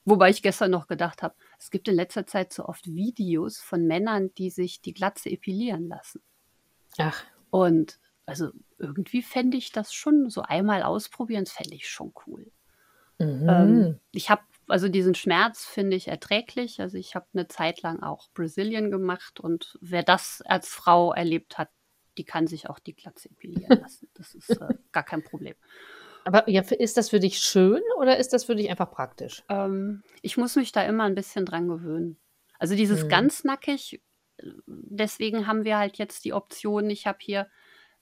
Wobei 0.04 0.30
ich 0.30 0.42
gestern 0.42 0.70
noch 0.72 0.88
gedacht 0.88 1.22
habe, 1.22 1.36
es 1.58 1.70
gibt 1.70 1.86
in 1.88 1.94
letzter 1.94 2.26
Zeit 2.26 2.52
so 2.52 2.64
oft 2.66 2.86
Videos 2.88 3.58
von 3.60 3.86
Männern, 3.86 4.32
die 4.36 4.50
sich 4.50 4.80
die 4.80 4.94
Glatze 4.94 5.30
epilieren 5.30 5.86
lassen. 5.88 6.22
Ach. 6.98 7.24
Und 7.50 7.98
also 8.26 8.50
irgendwie 8.78 9.22
fände 9.22 9.56
ich 9.58 9.72
das 9.72 9.92
schon 9.92 10.30
so 10.30 10.40
einmal 10.42 10.82
ausprobieren, 10.82 11.44
das 11.44 11.52
fände 11.52 11.74
ich 11.76 11.88
schon 11.88 12.12
cool. 12.26 12.50
Ähm, 13.48 13.84
Mhm. 13.84 14.00
ich 14.12 14.30
habe 14.30 14.42
also 14.68 14.88
diesen 14.88 15.14
Schmerz 15.14 15.64
finde 15.66 15.96
ich 15.96 16.08
erträglich. 16.08 16.80
Also, 16.80 16.96
ich 16.98 17.14
habe 17.16 17.26
'ne 17.34 17.48
Zeit 17.48 17.82
lang 17.82 18.02
auch 18.02 18.30
Brazilian 18.34 18.90
gemacht 18.90 19.40
und 19.40 19.78
wer 19.82 20.02
das 20.04 20.42
als 20.42 20.68
Frau 20.68 21.12
erlebt 21.12 21.58
hat, 21.58 21.70
die 22.18 22.24
kann 22.24 22.46
sich 22.46 22.68
auch 22.70 22.78
die 22.78 22.94
Glatze 22.94 23.30
epilieren 23.30 23.78
lassen. 23.78 24.08
Das 24.14 24.34
ist, 24.34 24.60
äh, 24.60 24.74
gar 24.92 25.04
kein 25.04 25.22
Problem. 25.24 25.54
Aber 26.24 26.48
ja, 26.48 26.62
ist 26.62 26.96
das 26.96 27.10
für 27.10 27.20
dich 27.20 27.38
schön 27.38 27.80
oder 27.98 28.16
ist 28.16 28.32
das 28.32 28.44
für 28.44 28.54
dich 28.56 28.70
einfach 28.70 28.90
praktisch? 28.90 29.44
Ähm, 29.48 30.02
ich 30.22 30.36
muss 30.36 30.56
mich 30.56 30.72
da 30.72 30.82
immer 30.84 31.04
'n 31.06 31.14
bisschen 31.14 31.46
dran 31.46 31.68
gewöhnen. 31.68 32.18
Also 32.58 32.74
dieses 32.76 33.08
Mhm. 33.08 33.08
ganz 33.08 33.44
nackig 33.44 34.02
äh, 34.38 34.46
deswegen 34.66 35.46
haben 35.46 35.64
wir 35.64 35.78
halt 35.78 35.98
jetzt 35.98 36.24
die 36.24 36.32
Option 36.32 36.90
ich 36.90 37.06
habe 37.06 37.18
hier, 37.20 37.48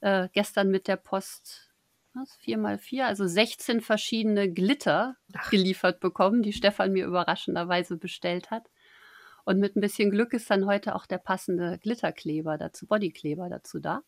äh, 0.01 0.29
gestern 0.33 0.69
mit 0.69 0.87
der 0.87 0.97
Post 0.97 1.73
was, 2.13 2.35
4 2.37 2.57
mal 2.57 2.77
4, 2.79 3.07
also 3.07 3.27
16 3.27 3.81
verschiedene 3.81 4.51
Glitter 4.51 5.17
Ach. 5.35 5.51
geliefert 5.51 5.99
bekommen, 6.01 6.43
die 6.43 6.53
Stefan 6.53 6.91
mir 6.93 7.05
überraschenderweise 7.05 7.97
bestellt 7.97 8.51
hat. 8.51 8.69
Und 9.45 9.59
mit 9.59 9.75
'n 9.75 9.81
bisschen 9.81 10.11
Glück 10.11 10.33
ist 10.33 10.49
dann 10.49 10.65
heute 10.65 10.95
auch 10.95 11.05
der 11.05 11.17
passende 11.19 11.77
Glitterkleber 11.79 12.57
dazu 12.57 12.87
Bodykleber 12.87 13.49
dazu 13.49 13.79
da. 13.79 14.03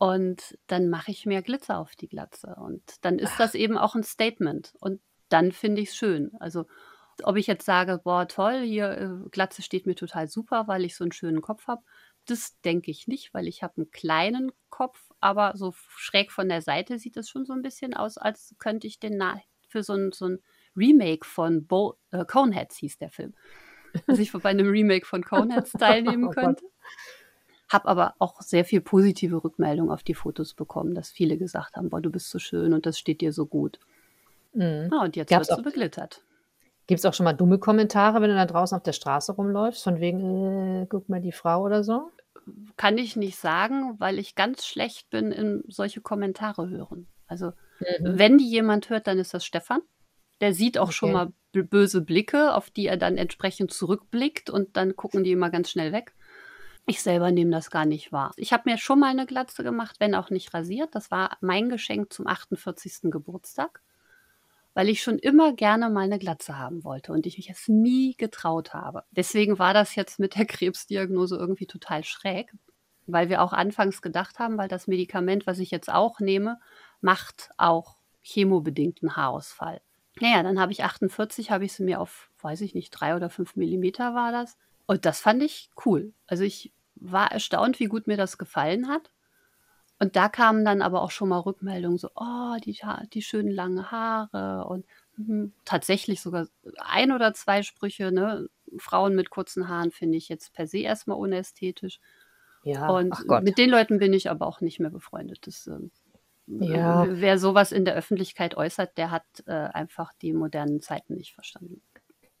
Und 0.00 0.56
dann 0.68 0.88
mache 0.88 1.10
ich 1.10 1.26
mehr 1.26 1.42
Glitzer 1.42 1.78
auf 1.78 1.96
die 1.96 2.08
Glatze 2.08 2.54
und 2.56 3.04
dann 3.04 3.18
ist 3.18 3.40
Ach. 3.40 3.40
das 3.40 3.54
eben 3.56 3.76
auch 3.76 3.96
'n 3.96 4.04
Statement 4.04 4.72
und 4.80 5.00
dann 5.28 5.50
finde 5.52 5.82
ich's 5.82 5.96
schön. 5.96 6.30
Also, 6.38 6.66
ob 7.24 7.36
ich 7.36 7.48
jetzt 7.48 7.66
sage: 7.66 8.00
„Boah, 8.04 8.28
toll, 8.28 8.62
hier, 8.62 8.92
äh, 9.26 9.28
Glatze 9.30 9.60
steht 9.62 9.86
mir 9.86 9.96
total 9.96 10.28
super, 10.28 10.68
weil 10.68 10.84
ich 10.84 10.94
so 10.96 11.02
'n 11.04 11.10
schönen 11.12 11.42
Kopf 11.42 11.66
habe“, 11.66 11.82
das 12.26 12.60
denke 12.60 12.92
ich 12.92 13.08
nicht, 13.08 13.34
weil 13.34 13.48
ich 13.48 13.62
habe 13.64 13.74
einen 13.78 13.90
kleinen 13.90 14.52
Kopf, 14.70 15.10
aber 15.20 15.54
so 15.56 15.72
schräg 15.74 16.30
von 16.30 16.48
der 16.48 16.62
Seite 16.62 16.98
sieht 17.00 17.16
es 17.16 17.28
schon 17.28 17.44
so 17.44 17.52
ein 17.52 17.62
bisschen 17.62 17.94
aus, 17.94 18.18
als 18.18 18.54
könnte 18.58 18.86
ich 18.86 19.00
den 19.00 19.18
für 19.68 19.82
so 19.82 19.94
ein, 19.94 20.12
so 20.12 20.26
ein 20.28 20.38
Remake 20.76 21.26
von 21.26 21.66
Bo 21.66 21.98
äh, 22.12 22.24
Coneheads 22.24 22.76
hieß 22.78 22.98
der 22.98 23.10
Film. 23.10 23.34
Dass 24.06 24.18
ich 24.18 24.32
bei 24.32 24.48
einem 24.48 24.68
Remake 24.68 25.06
von 25.06 25.24
Coneheads 25.24 25.72
teilnehmen 25.78 26.24
Oh 26.24 26.30
Gott. 26.30 26.44
könnte. 26.44 26.64
Habe 27.70 27.88
aber 27.88 28.14
auch 28.18 28.40
sehr 28.40 28.64
viel 28.64 28.80
positive 28.80 29.44
Rückmeldung 29.44 29.90
auf 29.90 30.02
die 30.02 30.14
Fotos 30.14 30.54
bekommen, 30.54 30.94
dass 30.94 31.10
viele 31.10 31.36
gesagt 31.36 31.76
haben, 31.76 31.90
boah, 31.90 32.00
du 32.00 32.10
bist 32.10 32.30
so 32.30 32.38
schön 32.38 32.72
und 32.72 32.86
das 32.86 32.98
steht 32.98 33.20
dir 33.20 33.32
so 33.32 33.44
gut. 33.46 33.78
Mhm. 34.54 34.88
Ja, 34.90 35.02
und 35.02 35.16
jetzt 35.16 35.28
Gab's 35.30 35.50
auch- 35.50 35.56
sie 35.56 35.62
beglittert. 35.62 36.22
Gibt 36.86 37.00
es 37.00 37.04
auch 37.04 37.12
schon 37.12 37.24
mal 37.24 37.34
dumme 37.34 37.58
Kommentare, 37.58 38.22
wenn 38.22 38.30
du 38.30 38.36
da 38.36 38.46
draußen 38.46 38.74
auf 38.74 38.82
der 38.82 38.94
Straße 38.94 39.32
rumläufst, 39.32 39.84
von 39.84 40.00
wegen, 40.00 40.84
äh, 40.84 40.86
guck 40.88 41.10
mal 41.10 41.20
die 41.20 41.32
Frau 41.32 41.62
oder 41.62 41.84
so? 41.84 42.10
Kann 42.78 42.96
ich 42.96 43.14
nicht 43.16 43.36
sagen, 43.36 43.96
weil 44.00 44.18
ich 44.18 44.34
ganz 44.34 44.64
schlecht 44.64 45.10
bin 45.10 45.30
in 45.30 45.62
solche 45.68 46.00
Kommentare 46.00 46.70
hören. 46.70 47.06
Also 47.26 47.48
Mhm. 47.80 48.18
wenn 48.18 48.38
die 48.38 48.48
jemand 48.48 48.88
hört, 48.88 49.06
dann 49.06 49.18
ist 49.18 49.34
das 49.34 49.44
Stefan. 49.44 49.82
Der 50.40 50.54
sieht 50.54 50.78
auch 50.78 50.92
schon 50.92 51.10
Okay. 51.10 51.24
mal 51.26 51.32
b- 51.52 51.62
böse 51.62 52.00
Blicke, 52.00 52.54
auf 52.54 52.70
die 52.70 52.86
er 52.86 52.96
dann 52.96 53.16
entsprechend 53.16 53.72
zurückblickt 53.72 54.50
und 54.50 54.76
dann 54.76 54.96
gucken 54.96 55.24
die 55.24 55.32
immer 55.32 55.50
ganz 55.50 55.70
schnell 55.70 55.92
weg. 55.92 56.14
Ich 56.86 57.02
selber 57.02 57.30
nehme 57.32 57.50
das 57.50 57.70
gar 57.70 57.84
nicht 57.84 58.12
wahr. 58.12 58.32
Ich 58.36 58.52
habe 58.52 58.70
mir 58.70 58.78
schon 58.78 59.00
mal 59.00 59.10
eine 59.10 59.26
Glatze 59.26 59.62
gemacht, 59.62 59.96
wenn 59.98 60.14
auch 60.14 60.30
nicht 60.30 60.54
rasiert. 60.54 60.94
Das 60.94 61.10
war 61.10 61.36
mein 61.40 61.68
Geschenk 61.68 62.12
zum 62.12 62.26
48. 62.26 63.10
Geburtstag, 63.10 63.82
weil 64.74 64.88
ich 64.88 65.02
schon 65.02 65.18
immer 65.18 65.52
gerne 65.52 65.90
mal 65.90 66.04
eine 66.04 66.18
Glatze 66.18 66.56
haben 66.56 66.84
wollte 66.84 67.12
und 67.12 67.26
ich 67.26 67.36
mich 67.36 67.50
es 67.50 67.68
nie 67.68 68.14
getraut 68.16 68.72
habe. 68.72 69.04
Deswegen 69.10 69.58
war 69.58 69.74
das 69.74 69.96
jetzt 69.96 70.18
mit 70.18 70.36
der 70.36 70.46
Krebsdiagnose 70.46 71.36
irgendwie 71.36 71.66
total 71.66 72.04
schräg, 72.04 72.54
weil 73.06 73.28
wir 73.28 73.42
auch 73.42 73.52
anfangs 73.52 74.00
gedacht 74.00 74.38
haben, 74.38 74.56
weil 74.56 74.68
das 74.68 74.86
Medikament, 74.86 75.46
was 75.46 75.58
ich 75.58 75.70
jetzt 75.70 75.90
auch 75.92 76.20
nehme, 76.20 76.58
macht 77.02 77.50
auch 77.58 77.98
chemobedingten 78.22 79.14
Haarausfall. 79.16 79.80
Naja, 80.20 80.42
dann 80.42 80.60
habe 80.60 80.72
ich 80.72 80.84
48, 80.84 81.50
habe 81.50 81.64
ich 81.64 81.72
sie 81.72 81.84
mir 81.84 82.00
auf, 82.00 82.30
weiß 82.40 82.60
ich 82.62 82.74
nicht, 82.74 82.90
drei 82.90 83.14
oder 83.16 83.30
fünf 83.30 83.56
Millimeter 83.56 84.14
war 84.14 84.32
das. 84.32 84.56
Und 84.86 85.04
das 85.04 85.20
fand 85.20 85.42
ich 85.42 85.70
cool. 85.84 86.12
Also 86.26 86.44
ich 86.44 86.72
war 86.96 87.30
erstaunt, 87.30 87.80
wie 87.80 87.86
gut 87.86 88.06
mir 88.06 88.16
das 88.16 88.38
gefallen 88.38 88.88
hat. 88.88 89.10
Und 89.98 90.14
da 90.16 90.28
kamen 90.28 90.64
dann 90.64 90.80
aber 90.80 91.02
auch 91.02 91.10
schon 91.10 91.28
mal 91.28 91.40
Rückmeldungen, 91.40 91.98
so, 91.98 92.08
oh, 92.14 92.56
die, 92.64 92.78
die 93.12 93.22
schönen 93.22 93.50
langen 93.50 93.90
Haare 93.90 94.64
und 94.68 94.86
mhm, 95.16 95.52
tatsächlich 95.64 96.20
sogar 96.20 96.46
ein 96.78 97.10
oder 97.10 97.34
zwei 97.34 97.62
Sprüche, 97.62 98.12
ne? 98.12 98.48
Frauen 98.78 99.14
mit 99.14 99.30
kurzen 99.30 99.68
Haaren 99.68 99.90
finde 99.90 100.18
ich 100.18 100.28
jetzt 100.28 100.52
per 100.52 100.66
se 100.66 100.78
erstmal 100.78 101.18
unästhetisch. 101.18 102.00
Ja, 102.62 102.88
Und 102.88 103.12
ach 103.12 103.26
Gott. 103.26 103.44
mit 103.44 103.58
den 103.58 103.70
Leuten 103.70 103.98
bin 103.98 104.12
ich 104.12 104.30
aber 104.30 104.46
auch 104.46 104.60
nicht 104.60 104.78
mehr 104.78 104.90
befreundet. 104.90 105.46
Das, 105.46 105.66
ähm, 105.66 105.90
Ja. 106.48 107.04
äh, 107.04 107.20
Wer 107.20 107.38
sowas 107.38 107.72
in 107.72 107.84
der 107.84 107.94
Öffentlichkeit 107.94 108.56
äußert, 108.56 108.96
der 108.96 109.10
hat 109.10 109.24
äh, 109.46 109.52
einfach 109.52 110.12
die 110.22 110.32
modernen 110.32 110.80
Zeiten 110.80 111.14
nicht 111.14 111.34
verstanden. 111.34 111.82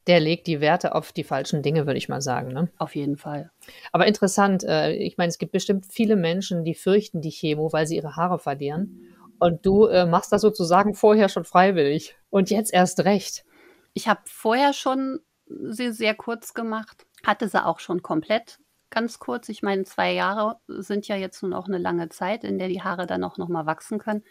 Der 0.06 0.20
legt 0.20 0.46
die 0.46 0.60
Werte 0.60 0.94
auf 0.94 1.12
die 1.12 1.24
falschen 1.24 1.62
Dinge, 1.62 1.86
würde 1.86 1.98
ich 1.98 2.08
mal 2.08 2.22
sagen. 2.22 2.48
Ne? 2.48 2.70
Auf 2.78 2.96
jeden 2.96 3.18
Fall. 3.18 3.50
Aber 3.92 4.06
interessant, 4.06 4.64
äh, 4.64 4.92
ich 4.92 5.18
meine, 5.18 5.28
es 5.28 5.36
gibt 5.36 5.52
bestimmt 5.52 5.84
viele 5.90 6.16
Menschen, 6.16 6.64
die 6.64 6.74
fürchten 6.74 7.20
die 7.20 7.30
Chemo, 7.30 7.72
weil 7.72 7.86
sie 7.86 7.96
ihre 7.96 8.16
Haare 8.16 8.38
verlieren. 8.38 9.02
Und 9.38 9.66
du 9.66 9.86
äh, 9.86 10.06
machst 10.06 10.32
das 10.32 10.40
sozusagen 10.40 10.94
vorher 10.94 11.28
schon 11.28 11.44
freiwillig. 11.44 12.16
Und 12.30 12.50
jetzt 12.50 12.72
erst 12.72 13.00
recht. 13.04 13.44
Ich 13.92 14.08
habe 14.08 14.20
vorher 14.24 14.72
schon 14.72 15.20
sie 15.46 15.92
sehr 15.92 16.14
kurz 16.14 16.54
gemacht, 16.54 17.06
hatte 17.24 17.48
sie 17.48 17.64
auch 17.64 17.78
schon 17.78 18.02
komplett 18.02 18.58
ganz 18.90 19.18
kurz. 19.18 19.48
Ich 19.48 19.62
meine, 19.62 19.84
zwei 19.84 20.12
Jahre 20.12 20.58
sind 20.66 21.08
ja 21.08 21.16
jetzt 21.16 21.42
nun 21.42 21.52
auch 21.52 21.66
eine 21.66 21.78
lange 21.78 22.08
Zeit, 22.08 22.44
in 22.44 22.58
der 22.58 22.68
die 22.68 22.82
Haare 22.82 23.06
dann 23.06 23.24
auch 23.24 23.36
nochmal 23.38 23.66
wachsen 23.66 23.98
können. 23.98 24.24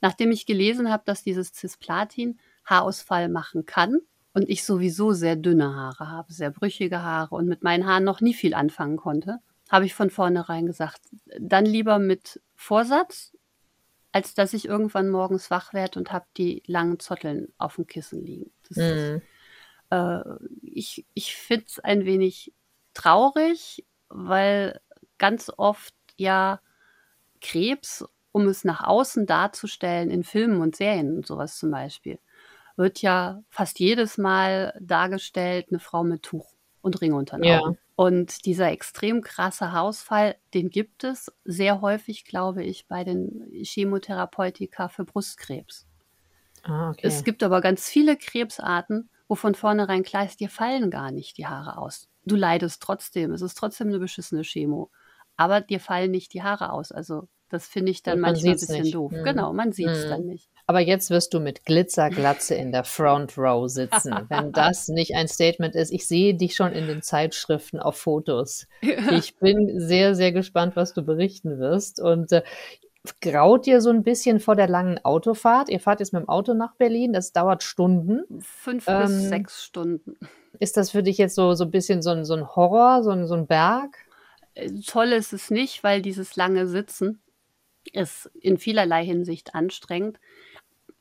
Nachdem 0.00 0.32
ich 0.32 0.46
gelesen 0.46 0.90
habe, 0.90 1.02
dass 1.06 1.22
dieses 1.22 1.52
Cisplatin 1.52 2.38
Haarausfall 2.64 3.28
machen 3.28 3.66
kann 3.66 4.00
und 4.34 4.48
ich 4.48 4.64
sowieso 4.64 5.12
sehr 5.12 5.36
dünne 5.36 5.74
Haare 5.74 6.08
habe, 6.08 6.32
sehr 6.32 6.50
brüchige 6.50 7.02
Haare 7.02 7.34
und 7.34 7.46
mit 7.46 7.62
meinen 7.62 7.86
Haaren 7.86 8.04
noch 8.04 8.20
nie 8.20 8.34
viel 8.34 8.54
anfangen 8.54 8.96
konnte, 8.96 9.38
habe 9.70 9.84
ich 9.86 9.94
von 9.94 10.10
vornherein 10.10 10.66
gesagt, 10.66 11.00
dann 11.38 11.64
lieber 11.66 11.98
mit 11.98 12.40
Vorsatz, 12.56 13.36
als 14.10 14.34
dass 14.34 14.52
ich 14.52 14.66
irgendwann 14.66 15.08
morgens 15.08 15.50
wach 15.50 15.72
werde 15.72 15.98
und 15.98 16.12
habe 16.12 16.26
die 16.36 16.62
langen 16.66 16.98
Zotteln 16.98 17.52
auf 17.56 17.76
dem 17.76 17.86
Kissen 17.86 18.24
liegen. 18.24 18.52
Das 18.68 18.76
ist, 18.76 19.12
Mhm. 19.14 19.22
äh, 19.90 20.22
ich 20.62 21.06
ich 21.14 21.34
finde 21.36 21.64
es 21.68 21.78
ein 21.78 22.04
wenig 22.04 22.52
traurig, 22.94 23.86
weil 24.12 24.80
ganz 25.18 25.50
oft 25.56 25.94
ja 26.16 26.60
Krebs, 27.40 28.04
um 28.32 28.46
es 28.48 28.64
nach 28.64 28.84
außen 28.84 29.26
darzustellen, 29.26 30.10
in 30.10 30.24
Filmen 30.24 30.60
und 30.62 30.76
Serien 30.76 31.16
und 31.16 31.26
sowas 31.26 31.58
zum 31.58 31.70
Beispiel, 31.70 32.18
wird 32.76 33.02
ja 33.02 33.42
fast 33.50 33.78
jedes 33.78 34.18
Mal 34.18 34.78
dargestellt, 34.80 35.66
eine 35.70 35.80
Frau 35.80 36.04
mit 36.04 36.22
Tuch 36.22 36.54
und 36.82 37.00
Ring 37.00 37.12
unter 37.12 37.38
den 37.38 37.46
Ja. 37.46 37.60
Augen. 37.60 37.78
Und 37.94 38.46
dieser 38.46 38.70
extrem 38.70 39.20
krasse 39.20 39.70
Haarausfall, 39.70 40.36
den 40.54 40.70
gibt 40.70 41.04
es 41.04 41.30
sehr 41.44 41.80
häufig, 41.82 42.24
glaube 42.24 42.64
ich, 42.64 42.88
bei 42.88 43.04
den 43.04 43.46
Chemotherapeutika 43.62 44.88
für 44.88 45.04
Brustkrebs. 45.04 45.86
Ah, 46.64 46.90
okay. 46.90 47.06
Es 47.08 47.22
gibt 47.24 47.42
aber 47.42 47.60
ganz 47.60 47.88
viele 47.88 48.16
Krebsarten, 48.16 49.10
wo 49.32 49.34
von 49.34 49.54
vornherein 49.54 50.02
klar 50.02 50.26
ist, 50.26 50.40
dir 50.40 50.50
fallen 50.50 50.90
gar 50.90 51.10
nicht 51.10 51.38
die 51.38 51.46
Haare 51.46 51.78
aus. 51.78 52.06
Du 52.26 52.36
leidest 52.36 52.82
trotzdem, 52.82 53.32
es 53.32 53.40
ist 53.40 53.54
trotzdem 53.54 53.88
eine 53.88 53.98
beschissene 53.98 54.42
Chemo, 54.42 54.90
aber 55.38 55.62
dir 55.62 55.80
fallen 55.80 56.10
nicht 56.10 56.34
die 56.34 56.42
Haare 56.42 56.70
aus. 56.70 56.92
Also 56.92 57.28
das 57.48 57.66
finde 57.66 57.92
ich 57.92 58.02
dann 58.02 58.20
man 58.20 58.32
manchmal 58.32 58.52
ein 58.52 58.60
bisschen 58.60 58.82
nicht. 58.82 58.94
doof. 58.94 59.10
Mhm. 59.10 59.24
Genau, 59.24 59.54
man 59.54 59.72
sieht 59.72 59.88
es 59.88 60.04
Mhm. 60.04 60.10
dann 60.10 60.26
nicht. 60.26 60.50
Aber 60.66 60.80
jetzt 60.80 61.08
wirst 61.08 61.32
du 61.32 61.40
mit 61.40 61.64
Glitzerglatze 61.64 62.54
in 62.56 62.72
der 62.72 62.84
Front 62.84 63.38
Row 63.38 63.66
sitzen. 63.70 64.14
Wenn 64.28 64.52
das 64.52 64.88
nicht 64.88 65.14
ein 65.16 65.28
Statement 65.28 65.74
ist, 65.74 65.90
ich 65.92 66.06
sehe 66.06 66.34
dich 66.34 66.54
schon 66.54 66.72
in 66.72 66.86
den 66.86 67.00
Zeitschriften 67.00 67.80
auf 67.80 67.96
Fotos. 67.96 68.66
Ich 68.82 69.36
bin 69.38 69.80
sehr, 69.80 70.14
sehr 70.14 70.32
gespannt, 70.32 70.76
was 70.76 70.92
du 70.92 71.00
berichten 71.02 71.58
wirst. 71.58 72.00
Und 72.00 72.32
äh, 72.32 72.42
graut 73.20 73.66
dir 73.66 73.80
so 73.80 73.90
ein 73.90 74.02
bisschen 74.02 74.40
vor 74.40 74.54
der 74.54 74.68
langen 74.68 75.04
Autofahrt? 75.04 75.68
Ihr 75.68 75.80
fahrt 75.80 76.00
jetzt 76.00 76.12
mit 76.12 76.22
dem 76.22 76.28
Auto 76.28 76.54
nach 76.54 76.74
Berlin, 76.76 77.12
das 77.12 77.32
dauert 77.32 77.62
Stunden. 77.62 78.22
Fünf 78.40 78.86
Ähm, 78.86 79.02
bis 79.02 79.28
sechs 79.28 79.64
Stunden. 79.64 80.16
Ist 80.58 80.76
das 80.76 80.90
für 80.90 81.02
dich 81.02 81.18
jetzt 81.18 81.34
so, 81.34 81.54
so 81.54 81.64
ein 81.64 81.70
bisschen 81.70 82.02
so 82.02 82.10
ein, 82.10 82.24
so 82.24 82.34
ein 82.34 82.54
Horror, 82.54 83.02
so 83.02 83.10
ein, 83.10 83.26
so 83.26 83.34
ein 83.34 83.46
Berg? 83.46 83.96
Äh, 84.54 84.70
Toll 84.86 85.08
ist 85.08 85.32
es 85.32 85.50
nicht, 85.50 85.82
weil 85.82 86.02
dieses 86.02 86.36
lange 86.36 86.68
Sitzen 86.68 87.20
ist 87.92 88.30
in 88.40 88.58
vielerlei 88.58 89.04
Hinsicht 89.04 89.54
anstrengend. 89.54 90.20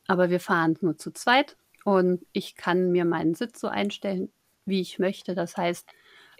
Aber 0.08 0.30
wir 0.30 0.40
fahren 0.40 0.78
nur 0.82 0.98
zu 0.98 1.12
zweit 1.12 1.56
und 1.86 2.26
ich 2.32 2.56
kann 2.56 2.92
mir 2.92 3.06
meinen 3.06 3.36
Sitz 3.36 3.60
so 3.60 3.68
einstellen, 3.68 4.32
wie 4.66 4.82
ich 4.82 4.98
möchte. 4.98 5.36
Das 5.36 5.58
heißt, 5.58 5.88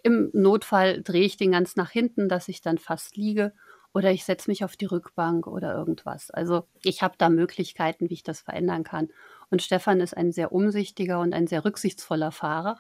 im 0.04 0.32
Notfall 0.34 1.04
drehe 1.04 1.24
ich 1.24 1.38
den 1.38 1.52
ganz 1.52 1.76
nach 1.76 1.92
hinten, 1.92 2.28
dass 2.28 2.48
ich 2.48 2.62
dann 2.62 2.80
fast 2.80 3.18
liege 3.18 3.54
oder 3.94 4.12
ich 4.12 4.24
setze 4.24 4.50
mich 4.50 4.64
auf 4.64 4.78
die 4.78 4.86
Rückbank 4.86 5.48
oder 5.48 5.74
irgendwas. 5.76 6.32
Also 6.32 6.66
ich 6.84 7.02
habe 7.04 7.16
da 7.18 7.30
Möglichkeiten, 7.30 8.10
wie 8.10 8.14
ich 8.16 8.24
das 8.24 8.42
verändern 8.42 8.84
kann. 8.84 9.10
Und 9.50 9.62
Stefan 9.62 10.00
ist 10.00 10.16
ein 10.16 10.32
sehr 10.32 10.52
umsichtiger 10.54 11.20
und 11.20 11.34
ein 11.34 11.48
sehr 11.48 11.66
rücksichtsvoller 11.66 12.32
Fahrer. 12.32 12.78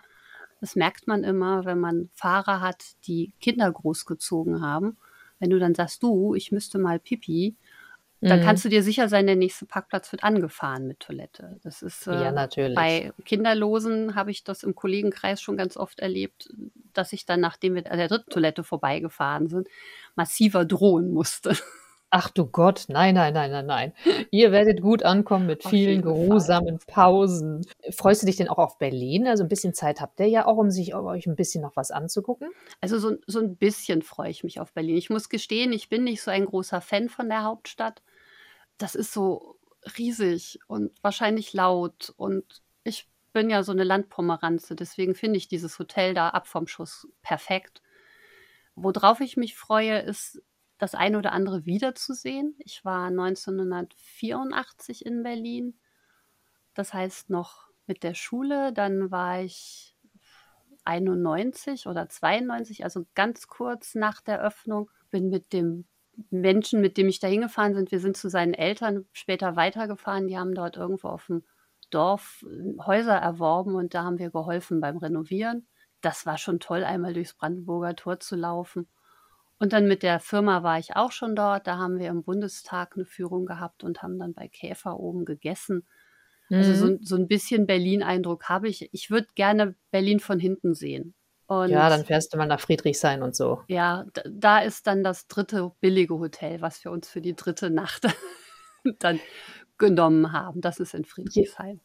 Das 0.62 0.76
merkt 0.76 1.08
man 1.08 1.24
immer, 1.24 1.66
wenn 1.66 1.80
man 1.80 2.10
Fahrer 2.14 2.62
hat, 2.62 2.84
die 3.08 3.34
Kinder 3.42 3.72
großgezogen 3.72 4.62
haben. 4.62 4.98
Wenn 5.40 5.50
du 5.50 5.60
dann 5.60 5.76
sagst, 5.76 6.04
du, 6.04 6.36
ich 6.36 6.52
müsste 6.52 6.78
mal 6.78 7.00
Pipi, 7.00 7.56
dann 8.28 8.40
Mhm. 8.40 8.42
kannst 8.42 8.64
du 8.66 8.70
dir 8.70 8.84
sicher 8.84 9.10
sein, 9.10 9.26
der 9.28 9.36
nächste 9.36 9.66
Parkplatz 9.66 10.12
wird 10.12 10.24
angefahren 10.24 10.88
mit 10.88 11.00
Toilette. 11.00 11.60
Das 11.64 11.82
ist 11.82 12.08
äh, 12.08 12.12
Ja, 12.12 12.32
natürlich. 12.32 12.76
bei 12.76 13.12
Kinderlosen 13.26 14.16
habe 14.16 14.32
ich 14.32 14.44
das 14.44 14.64
im 14.64 14.76
Kollegenkreis 14.76 15.42
schon 15.42 15.58
ganz 15.58 15.76
oft 15.76 16.00
erlebt, 16.00 16.50
dass 16.98 17.14
ich 17.14 17.26
dann, 17.26 17.40
nachdem 17.40 17.76
wir 17.76 17.92
an 17.92 17.98
der 17.98 18.08
dritten 18.08 18.30
Toilette 18.30 18.64
vorbeigefahren 18.64 19.48
sind, 19.48 19.68
massiver 20.16 20.66
drohen 20.66 21.12
musste. 21.12 21.56
Ach 22.14 22.30
du 22.30 22.46
Gott, 22.46 22.86
nein, 22.90 23.16
nein, 23.16 23.34
nein, 23.34 23.52
nein, 23.52 23.66
nein. 23.66 23.94
Ihr 24.32 24.52
werdet 24.52 24.82
gut 24.82 25.04
ankommen 25.04 25.46
mit 25.46 25.64
Auf 25.64 25.70
vielen 25.72 26.02
jeden 26.02 26.04
Fall. 26.04 26.14
geruhsamen 26.14 26.80
Pausen. 26.86 27.66
Freust 27.92 28.22
du 28.22 28.26
dich 28.26 28.36
denn 28.36 28.50
auch 28.50 28.58
auf 28.58 28.78
Berlin? 28.78 29.28
Also 29.28 29.44
ein 29.44 29.50
bisschen 29.50 29.74
Zeit 29.74 30.02
habt 30.02 30.20
ihr 30.20 30.28
ja 30.28 30.46
auch, 30.46 30.58
um 30.58 30.72
sich 30.72 30.94
um 30.94 31.06
euch 31.06 31.26
ein 31.26 31.38
bisschen 31.38 31.62
noch 31.62 31.78
was 31.78 31.90
anzugucken. 31.90 32.50
Also 32.82 33.00
so, 33.00 33.16
so 33.28 33.40
ein 33.40 33.56
bisschen 33.56 34.02
freue 34.02 34.30
ich 34.30 34.44
mich 34.44 34.60
auf 34.60 34.74
Berlin. 34.74 34.98
Ich 34.98 35.10
muss 35.10 35.30
gestehen, 35.30 35.72
ich 35.72 35.88
bin 35.88 36.04
nicht 36.04 36.22
so 36.22 36.32
ein 36.32 36.46
großer 36.46 36.82
Fan 36.82 37.08
von 37.08 37.30
der 37.30 37.44
Hauptstadt. 37.44 38.02
Das 38.78 38.94
ist 38.96 39.14
so 39.14 39.56
riesig 39.98 40.60
und 40.68 40.92
wahrscheinlich 41.02 41.54
laut 41.54 42.14
und 42.18 42.62
bin 43.34 43.50
ja 43.50 43.64
so 43.64 43.72
eine 43.72 43.84
Landpomeranze, 43.84 44.76
deswegen 44.76 45.16
finde 45.16 45.38
ich 45.38 45.48
dieses 45.48 45.80
Hotel 45.80 46.14
da 46.14 46.30
ab 46.30 46.48
vom 46.48 46.68
Schuss 46.68 47.08
perfekt. 47.22 47.82
Worauf 48.76 49.20
ich 49.22 49.38
mich 49.38 49.56
freue, 49.56 50.00
ist 50.00 50.42
das 50.78 50.96
eine 50.96 51.18
oder 51.18 51.32
andere 51.32 51.66
wiederzusehen. 51.66 52.56
Ich 52.60 52.84
war 52.84 53.08
1984 53.08 55.06
in 55.06 55.24
Berlin, 55.24 55.80
das 56.74 56.94
heißt 56.94 57.30
noch 57.30 57.68
mit 57.86 58.04
der 58.04 58.14
Schule. 58.16 58.74
Dann 58.74 59.12
war 59.12 59.42
ich 59.42 59.96
91 60.84 61.88
oder 61.88 62.10
92, 62.10 62.84
also 62.84 63.06
ganz 63.14 63.48
kurz 63.48 63.96
nach 63.96 64.22
der 64.22 64.42
Öffnung. 64.42 64.90
Bin 65.12 65.30
mit 65.30 65.54
dem 65.54 65.86
Menschen, 66.30 66.82
mit 66.82 66.98
dem 66.98 67.08
ich 67.08 67.20
da 67.20 67.28
hingefahren 67.28 67.74
sind, 67.76 67.92
wir 67.92 68.00
sind 68.00 68.18
zu 68.18 68.30
seinen 68.30 68.54
Eltern 68.54 69.06
später 69.12 69.56
weitergefahren. 69.56 70.28
Die 70.28 70.38
haben 70.38 70.56
dort 70.56 70.78
irgendwo 70.78 71.10
auf 71.10 71.28
dem 71.28 71.44
Dorf 71.94 72.44
äh, 72.50 72.78
Häuser 72.86 73.16
erworben 73.16 73.76
und 73.76 73.94
da 73.94 74.04
haben 74.04 74.20
wir 74.20 74.32
geholfen 74.32 74.82
beim 74.82 74.98
Renovieren. 74.98 75.68
Das 76.02 76.26
war 76.26 76.38
schon 76.38 76.60
toll, 76.60 76.84
einmal 76.84 77.14
durchs 77.14 77.36
Brandenburger 77.36 77.96
Tor 77.96 78.20
zu 78.20 78.36
laufen. 78.36 78.88
Und 79.60 79.74
dann 79.74 79.88
mit 79.88 80.02
der 80.02 80.20
Firma 80.20 80.64
war 80.64 80.80
ich 80.80 80.96
auch 80.96 81.12
schon 81.12 81.36
dort. 81.36 81.68
Da 81.68 81.78
haben 81.78 82.00
wir 82.00 82.10
im 82.10 82.24
Bundestag 82.24 82.94
eine 82.96 83.06
Führung 83.06 83.46
gehabt 83.46 83.84
und 83.84 84.02
haben 84.02 84.18
dann 84.18 84.34
bei 84.34 84.48
Käfer 84.48 85.00
oben 85.00 85.24
gegessen. 85.26 85.86
Also 86.50 86.74
so, 86.74 86.88
Mhm. 86.88 87.00
so 87.04 87.16
ein 87.16 87.28
bisschen 87.28 87.68
Berlin-Eindruck 87.68 88.50
habe 88.50 88.68
ich. 88.68 88.90
Ich 88.94 89.12
würde 89.12 89.28
gerne 89.36 89.76
Berlin 89.92 90.20
von 90.20 90.40
hinten 90.40 90.74
sehen. 90.74 91.14
Ja, 91.66 91.90
dann 91.90 92.00
Und 92.02 92.08
fährst 92.08 92.34
du 92.34 92.38
mal 92.38 92.48
nach 92.48 92.60
Friedrichshain 92.60 93.22
und 93.22 93.36
so. 93.36 93.62
ja, 93.68 94.04
d- 94.16 94.22
da 94.30 94.60
ist 94.60 94.88
dann 94.88 95.04
das 95.04 95.28
dritte 95.28 95.72
billige 95.80 96.18
Hotel, 96.18 96.62
was 96.62 96.84
wir 96.84 96.92
uns 96.92 97.08
für 97.10 97.22
die 97.22 97.36
dritte 97.36 97.70
Nacht 97.70 98.04
dann 99.00 99.20
genommen 99.82 100.32
haben. 100.32 100.62
Das 100.62 100.80
ist 100.80 100.94
in 100.94 101.04
Friedrichshain. 101.04 101.82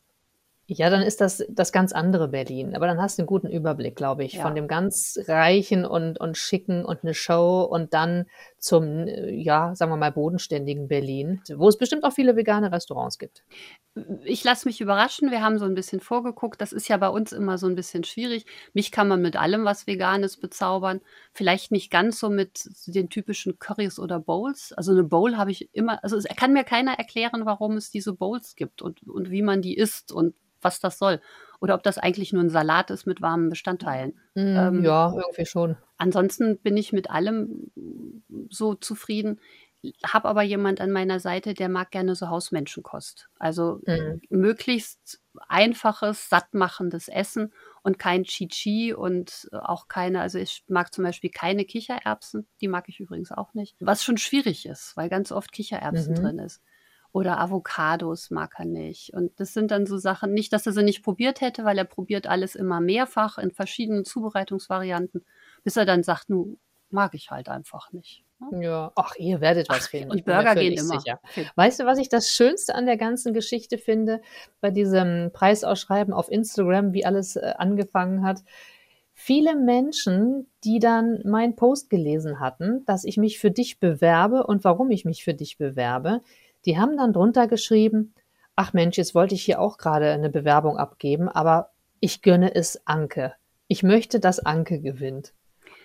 Ja, 0.68 0.90
dann 0.90 1.02
ist 1.02 1.20
das 1.20 1.44
das 1.48 1.70
ganz 1.70 1.92
andere 1.92 2.26
Berlin. 2.26 2.74
Aber 2.74 2.88
dann 2.88 3.00
hast 3.00 3.18
du 3.18 3.22
einen 3.22 3.28
guten 3.28 3.48
Überblick, 3.48 3.94
glaube 3.94 4.24
ich, 4.24 4.36
von 4.36 4.48
Ja. 4.48 4.54
dem 4.54 4.66
ganz 4.66 5.16
Reichen 5.28 5.84
und 5.84 6.18
und 6.18 6.36
Schicken 6.36 6.84
und 6.84 7.04
eine 7.04 7.14
Show 7.14 7.62
und 7.62 7.94
dann 7.94 8.26
zum, 8.58 9.06
ja, 9.06 9.74
sagen 9.76 9.92
wir 9.92 9.96
mal, 9.96 10.10
bodenständigen 10.10 10.88
Berlin, 10.88 11.40
wo 11.54 11.68
es 11.68 11.78
bestimmt 11.78 12.02
auch 12.02 12.12
viele 12.12 12.34
vegane 12.34 12.72
Restaurants 12.72 13.18
gibt. 13.18 13.44
Ich 14.24 14.42
lasse 14.44 14.66
mich 14.66 14.80
überraschen. 14.80 15.30
Wir 15.30 15.40
haben 15.40 15.58
so 15.58 15.64
ein 15.64 15.74
bisschen 15.74 16.00
vorgeguckt. 16.00 16.60
Das 16.60 16.72
ist 16.72 16.88
ja 16.88 16.96
bei 16.96 17.08
uns 17.08 17.32
immer 17.32 17.58
so 17.58 17.66
ein 17.68 17.76
bisschen 17.76 18.02
schwierig. 18.04 18.44
Mich 18.74 18.90
kann 18.90 19.06
man 19.08 19.22
mit 19.22 19.36
allem 19.36 19.64
was 19.64 19.86
Veganes 19.86 20.36
bezaubern. 20.36 21.00
Vielleicht 21.32 21.70
nicht 21.70 21.90
ganz 21.92 22.18
so 22.18 22.28
mit 22.28 22.68
den 22.86 23.08
typischen 23.08 23.58
Currys 23.60 23.98
oder 24.00 24.18
Bowls. 24.18 24.72
Also 24.72 24.90
eine 24.92 25.04
Bowl 25.04 25.36
habe 25.36 25.52
ich 25.52 25.70
immer 25.72 26.02
also, 26.02 26.16
es 26.16 26.24
kann 26.36 26.52
mir 26.52 26.64
keiner 26.64 26.94
erklären, 26.98 27.46
warum 27.46 27.76
es 27.76 27.90
diese 27.90 28.12
Bowls 28.12 28.56
gibt 28.56 28.82
und 28.82 29.02
und 29.08 29.30
wie 29.30 29.42
man 29.42 29.62
die 29.62 29.76
isst 29.76 30.10
und 30.12 30.34
was 30.62 30.80
das 30.80 30.98
soll. 30.98 31.20
Oder 31.60 31.74
ob 31.74 31.82
das 31.82 31.98
eigentlich 31.98 32.32
nur 32.32 32.42
ein 32.42 32.50
Salat 32.50 32.90
ist 32.90 33.06
mit 33.06 33.20
warmen 33.22 33.48
Bestandteilen. 33.50 34.20
Hm, 34.36 34.44
Ähm, 34.54 34.82
ja, 34.84 35.12
irgendwie 35.16 35.46
schon. 35.46 35.76
ansonsten 35.98 36.58
bin 36.58 36.76
ich 36.76 36.92
mit 36.92 37.10
allem 37.10 37.72
so 38.50 38.74
zufrieden, 38.74 39.40
habe 40.04 40.28
aber 40.28 40.42
jemand 40.42 40.80
an 40.80 40.90
meiner 40.90 41.20
Seite, 41.20 41.54
der 41.54 41.68
mag 41.68 41.90
gerne 41.90 42.14
so 42.14 42.28
Hausmenschenkost. 42.28 43.28
Also 43.38 43.82
Mhm. 43.86 44.20
möglichst 44.28 45.20
einfaches, 45.48 46.28
sattmachendes 46.28 47.08
Essen 47.08 47.52
und 47.82 47.98
kein 47.98 48.24
Chi-Chi 48.24 48.92
und 48.94 49.48
auch 49.52 49.86
keine, 49.88 50.20
also 50.20 50.38
ich 50.38 50.64
mag 50.68 50.92
zum 50.92 51.04
Beispiel 51.04 51.30
keine 51.30 51.64
Kichererbsen, 51.64 52.48
die 52.60 52.68
mag 52.68 52.88
ich 52.88 52.98
übrigens 53.00 53.30
auch 53.30 53.54
nicht, 53.54 53.76
was 53.80 54.02
schon 54.02 54.18
schwierig 54.18 54.66
ist, 54.66 54.96
weil 54.96 55.08
ganz 55.08 55.30
oft 55.32 55.52
Kichererbsen 55.52 56.14
Mhm. 56.14 56.20
drin 56.20 56.38
ist. 56.40 56.62
Oder 57.16 57.40
Avocados 57.40 58.30
mag 58.30 58.56
er 58.58 58.66
nicht. 58.66 59.14
Und 59.14 59.40
das 59.40 59.54
sind 59.54 59.70
dann 59.70 59.86
so 59.86 59.96
Sachen, 59.96 60.34
nicht, 60.34 60.52
dass 60.52 60.66
er 60.66 60.72
sie 60.72 60.82
nicht 60.82 61.02
probiert 61.02 61.40
hätte, 61.40 61.64
weil 61.64 61.78
er 61.78 61.86
probiert 61.86 62.26
alles 62.26 62.54
immer 62.54 62.78
mehrfach 62.82 63.38
in 63.38 63.52
verschiedenen 63.52 64.04
Zubereitungsvarianten, 64.04 65.24
bis 65.64 65.78
er 65.78 65.86
dann 65.86 66.02
sagt, 66.02 66.28
nu, 66.28 66.58
mag 66.90 67.14
ich 67.14 67.30
halt 67.30 67.48
einfach 67.48 67.90
nicht. 67.90 68.22
ne? 68.38 68.62
Ja. 68.62 68.92
Ach, 68.96 69.14
ihr 69.16 69.40
werdet 69.40 69.70
was 69.70 69.86
Ach, 69.86 69.88
finden. 69.88 70.10
und 70.10 70.26
Burger 70.26 70.56
gehen 70.56 70.74
immer. 70.74 71.00
sicher. 71.00 71.18
Weißt 71.54 71.80
du, 71.80 71.86
was 71.86 71.98
ich 71.98 72.10
das 72.10 72.28
Schönste 72.28 72.74
an 72.74 72.84
der 72.84 72.98
ganzen 72.98 73.32
Geschichte 73.32 73.78
finde? 73.78 74.20
Bei 74.60 74.70
diesem 74.70 75.30
Preisausschreiben 75.32 76.12
auf 76.12 76.30
Instagram, 76.30 76.92
wie 76.92 77.06
alles 77.06 77.36
äh, 77.36 77.54
angefangen 77.56 78.24
hat. 78.24 78.40
Viele 79.14 79.56
Menschen, 79.56 80.50
die 80.64 80.80
dann 80.80 81.22
meinen 81.24 81.56
Post 81.56 81.88
gelesen 81.88 82.40
hatten, 82.40 82.84
dass 82.84 83.04
ich 83.04 83.16
mich 83.16 83.38
für 83.38 83.50
dich 83.50 83.80
bewerbe 83.80 84.46
und 84.46 84.64
warum 84.64 84.90
ich 84.90 85.06
mich 85.06 85.24
für 85.24 85.32
dich 85.32 85.56
bewerbe, 85.56 86.20
die 86.66 86.78
haben 86.78 86.96
dann 86.96 87.12
drunter 87.12 87.46
geschrieben, 87.46 88.14
ach 88.56 88.72
Mensch, 88.72 88.96
jetzt 88.98 89.14
wollte 89.14 89.34
ich 89.34 89.44
hier 89.44 89.60
auch 89.60 89.78
gerade 89.78 90.10
eine 90.10 90.30
Bewerbung 90.30 90.76
abgeben, 90.76 91.28
aber 91.28 91.70
ich 92.00 92.22
gönne 92.22 92.54
es 92.54 92.86
Anke. 92.86 93.34
Ich 93.68 93.82
möchte, 93.82 94.20
dass 94.20 94.44
Anke 94.44 94.80
gewinnt. 94.80 95.32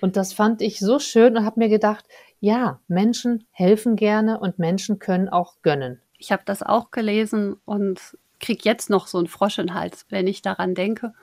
Und 0.02 0.18
das 0.18 0.34
fand 0.34 0.62
ich 0.62 0.80
so 0.80 1.00
schön 1.00 1.38
und 1.38 1.46
habe 1.46 1.60
mir 1.60 1.70
gedacht, 1.70 2.06
ja, 2.40 2.80
Menschen 2.88 3.46
helfen 3.52 3.96
gerne 3.96 4.40
und 4.40 4.58
Menschen 4.58 4.98
können 4.98 5.30
auch 5.30 5.62
gönnen. 5.62 6.02
Ich 6.18 6.32
habe 6.32 6.42
das 6.46 6.64
auch 6.64 6.92
gelesen 6.92 7.56
und 7.66 8.18
kriege 8.40 8.62
jetzt 8.64 8.90
noch 8.90 9.08
so 9.08 9.20
einen 9.20 9.28
Frosch 9.28 9.60
in 9.60 9.68
den 9.68 9.76
Hals, 9.76 10.06
wenn 10.10 10.28
ich 10.28 10.42
daran 10.42 10.74
denke. 10.74 11.14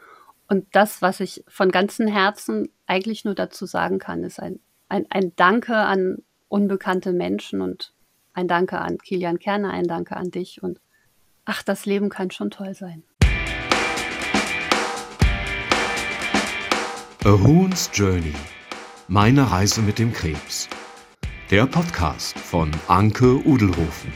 Und 0.46 0.66
das, 0.72 1.02
was 1.02 1.20
ich 1.20 1.44
von 1.48 1.70
ganzem 1.70 2.06
Herzen 2.06 2.68
eigentlich 2.86 3.24
nur 3.24 3.34
dazu 3.34 3.66
sagen 3.66 3.98
kann, 3.98 4.22
ist 4.22 4.40
ein, 4.40 4.60
ein, 4.88 5.06
ein 5.10 5.32
Danke 5.34 5.74
an 5.76 6.22
unbekannte 6.48 7.12
Menschen 7.12 7.60
und 7.60 7.92
ein 8.38 8.46
Danke 8.46 8.80
an 8.80 8.98
Kilian 8.98 9.40
Kerner, 9.40 9.70
ein 9.72 9.88
Danke 9.88 10.16
an 10.16 10.30
dich. 10.30 10.62
Und 10.62 10.80
ach, 11.44 11.64
das 11.64 11.86
Leben 11.86 12.08
kann 12.08 12.30
schon 12.30 12.50
toll 12.50 12.72
sein. 12.72 13.02
A 17.24 17.30
Hoon's 17.30 17.90
Journey. 17.92 18.34
Meine 19.08 19.50
Reise 19.50 19.82
mit 19.82 19.98
dem 19.98 20.12
Krebs. 20.12 20.68
Der 21.50 21.66
Podcast 21.66 22.38
von 22.38 22.70
Anke 22.86 23.44
Udelhofen. 23.44 24.12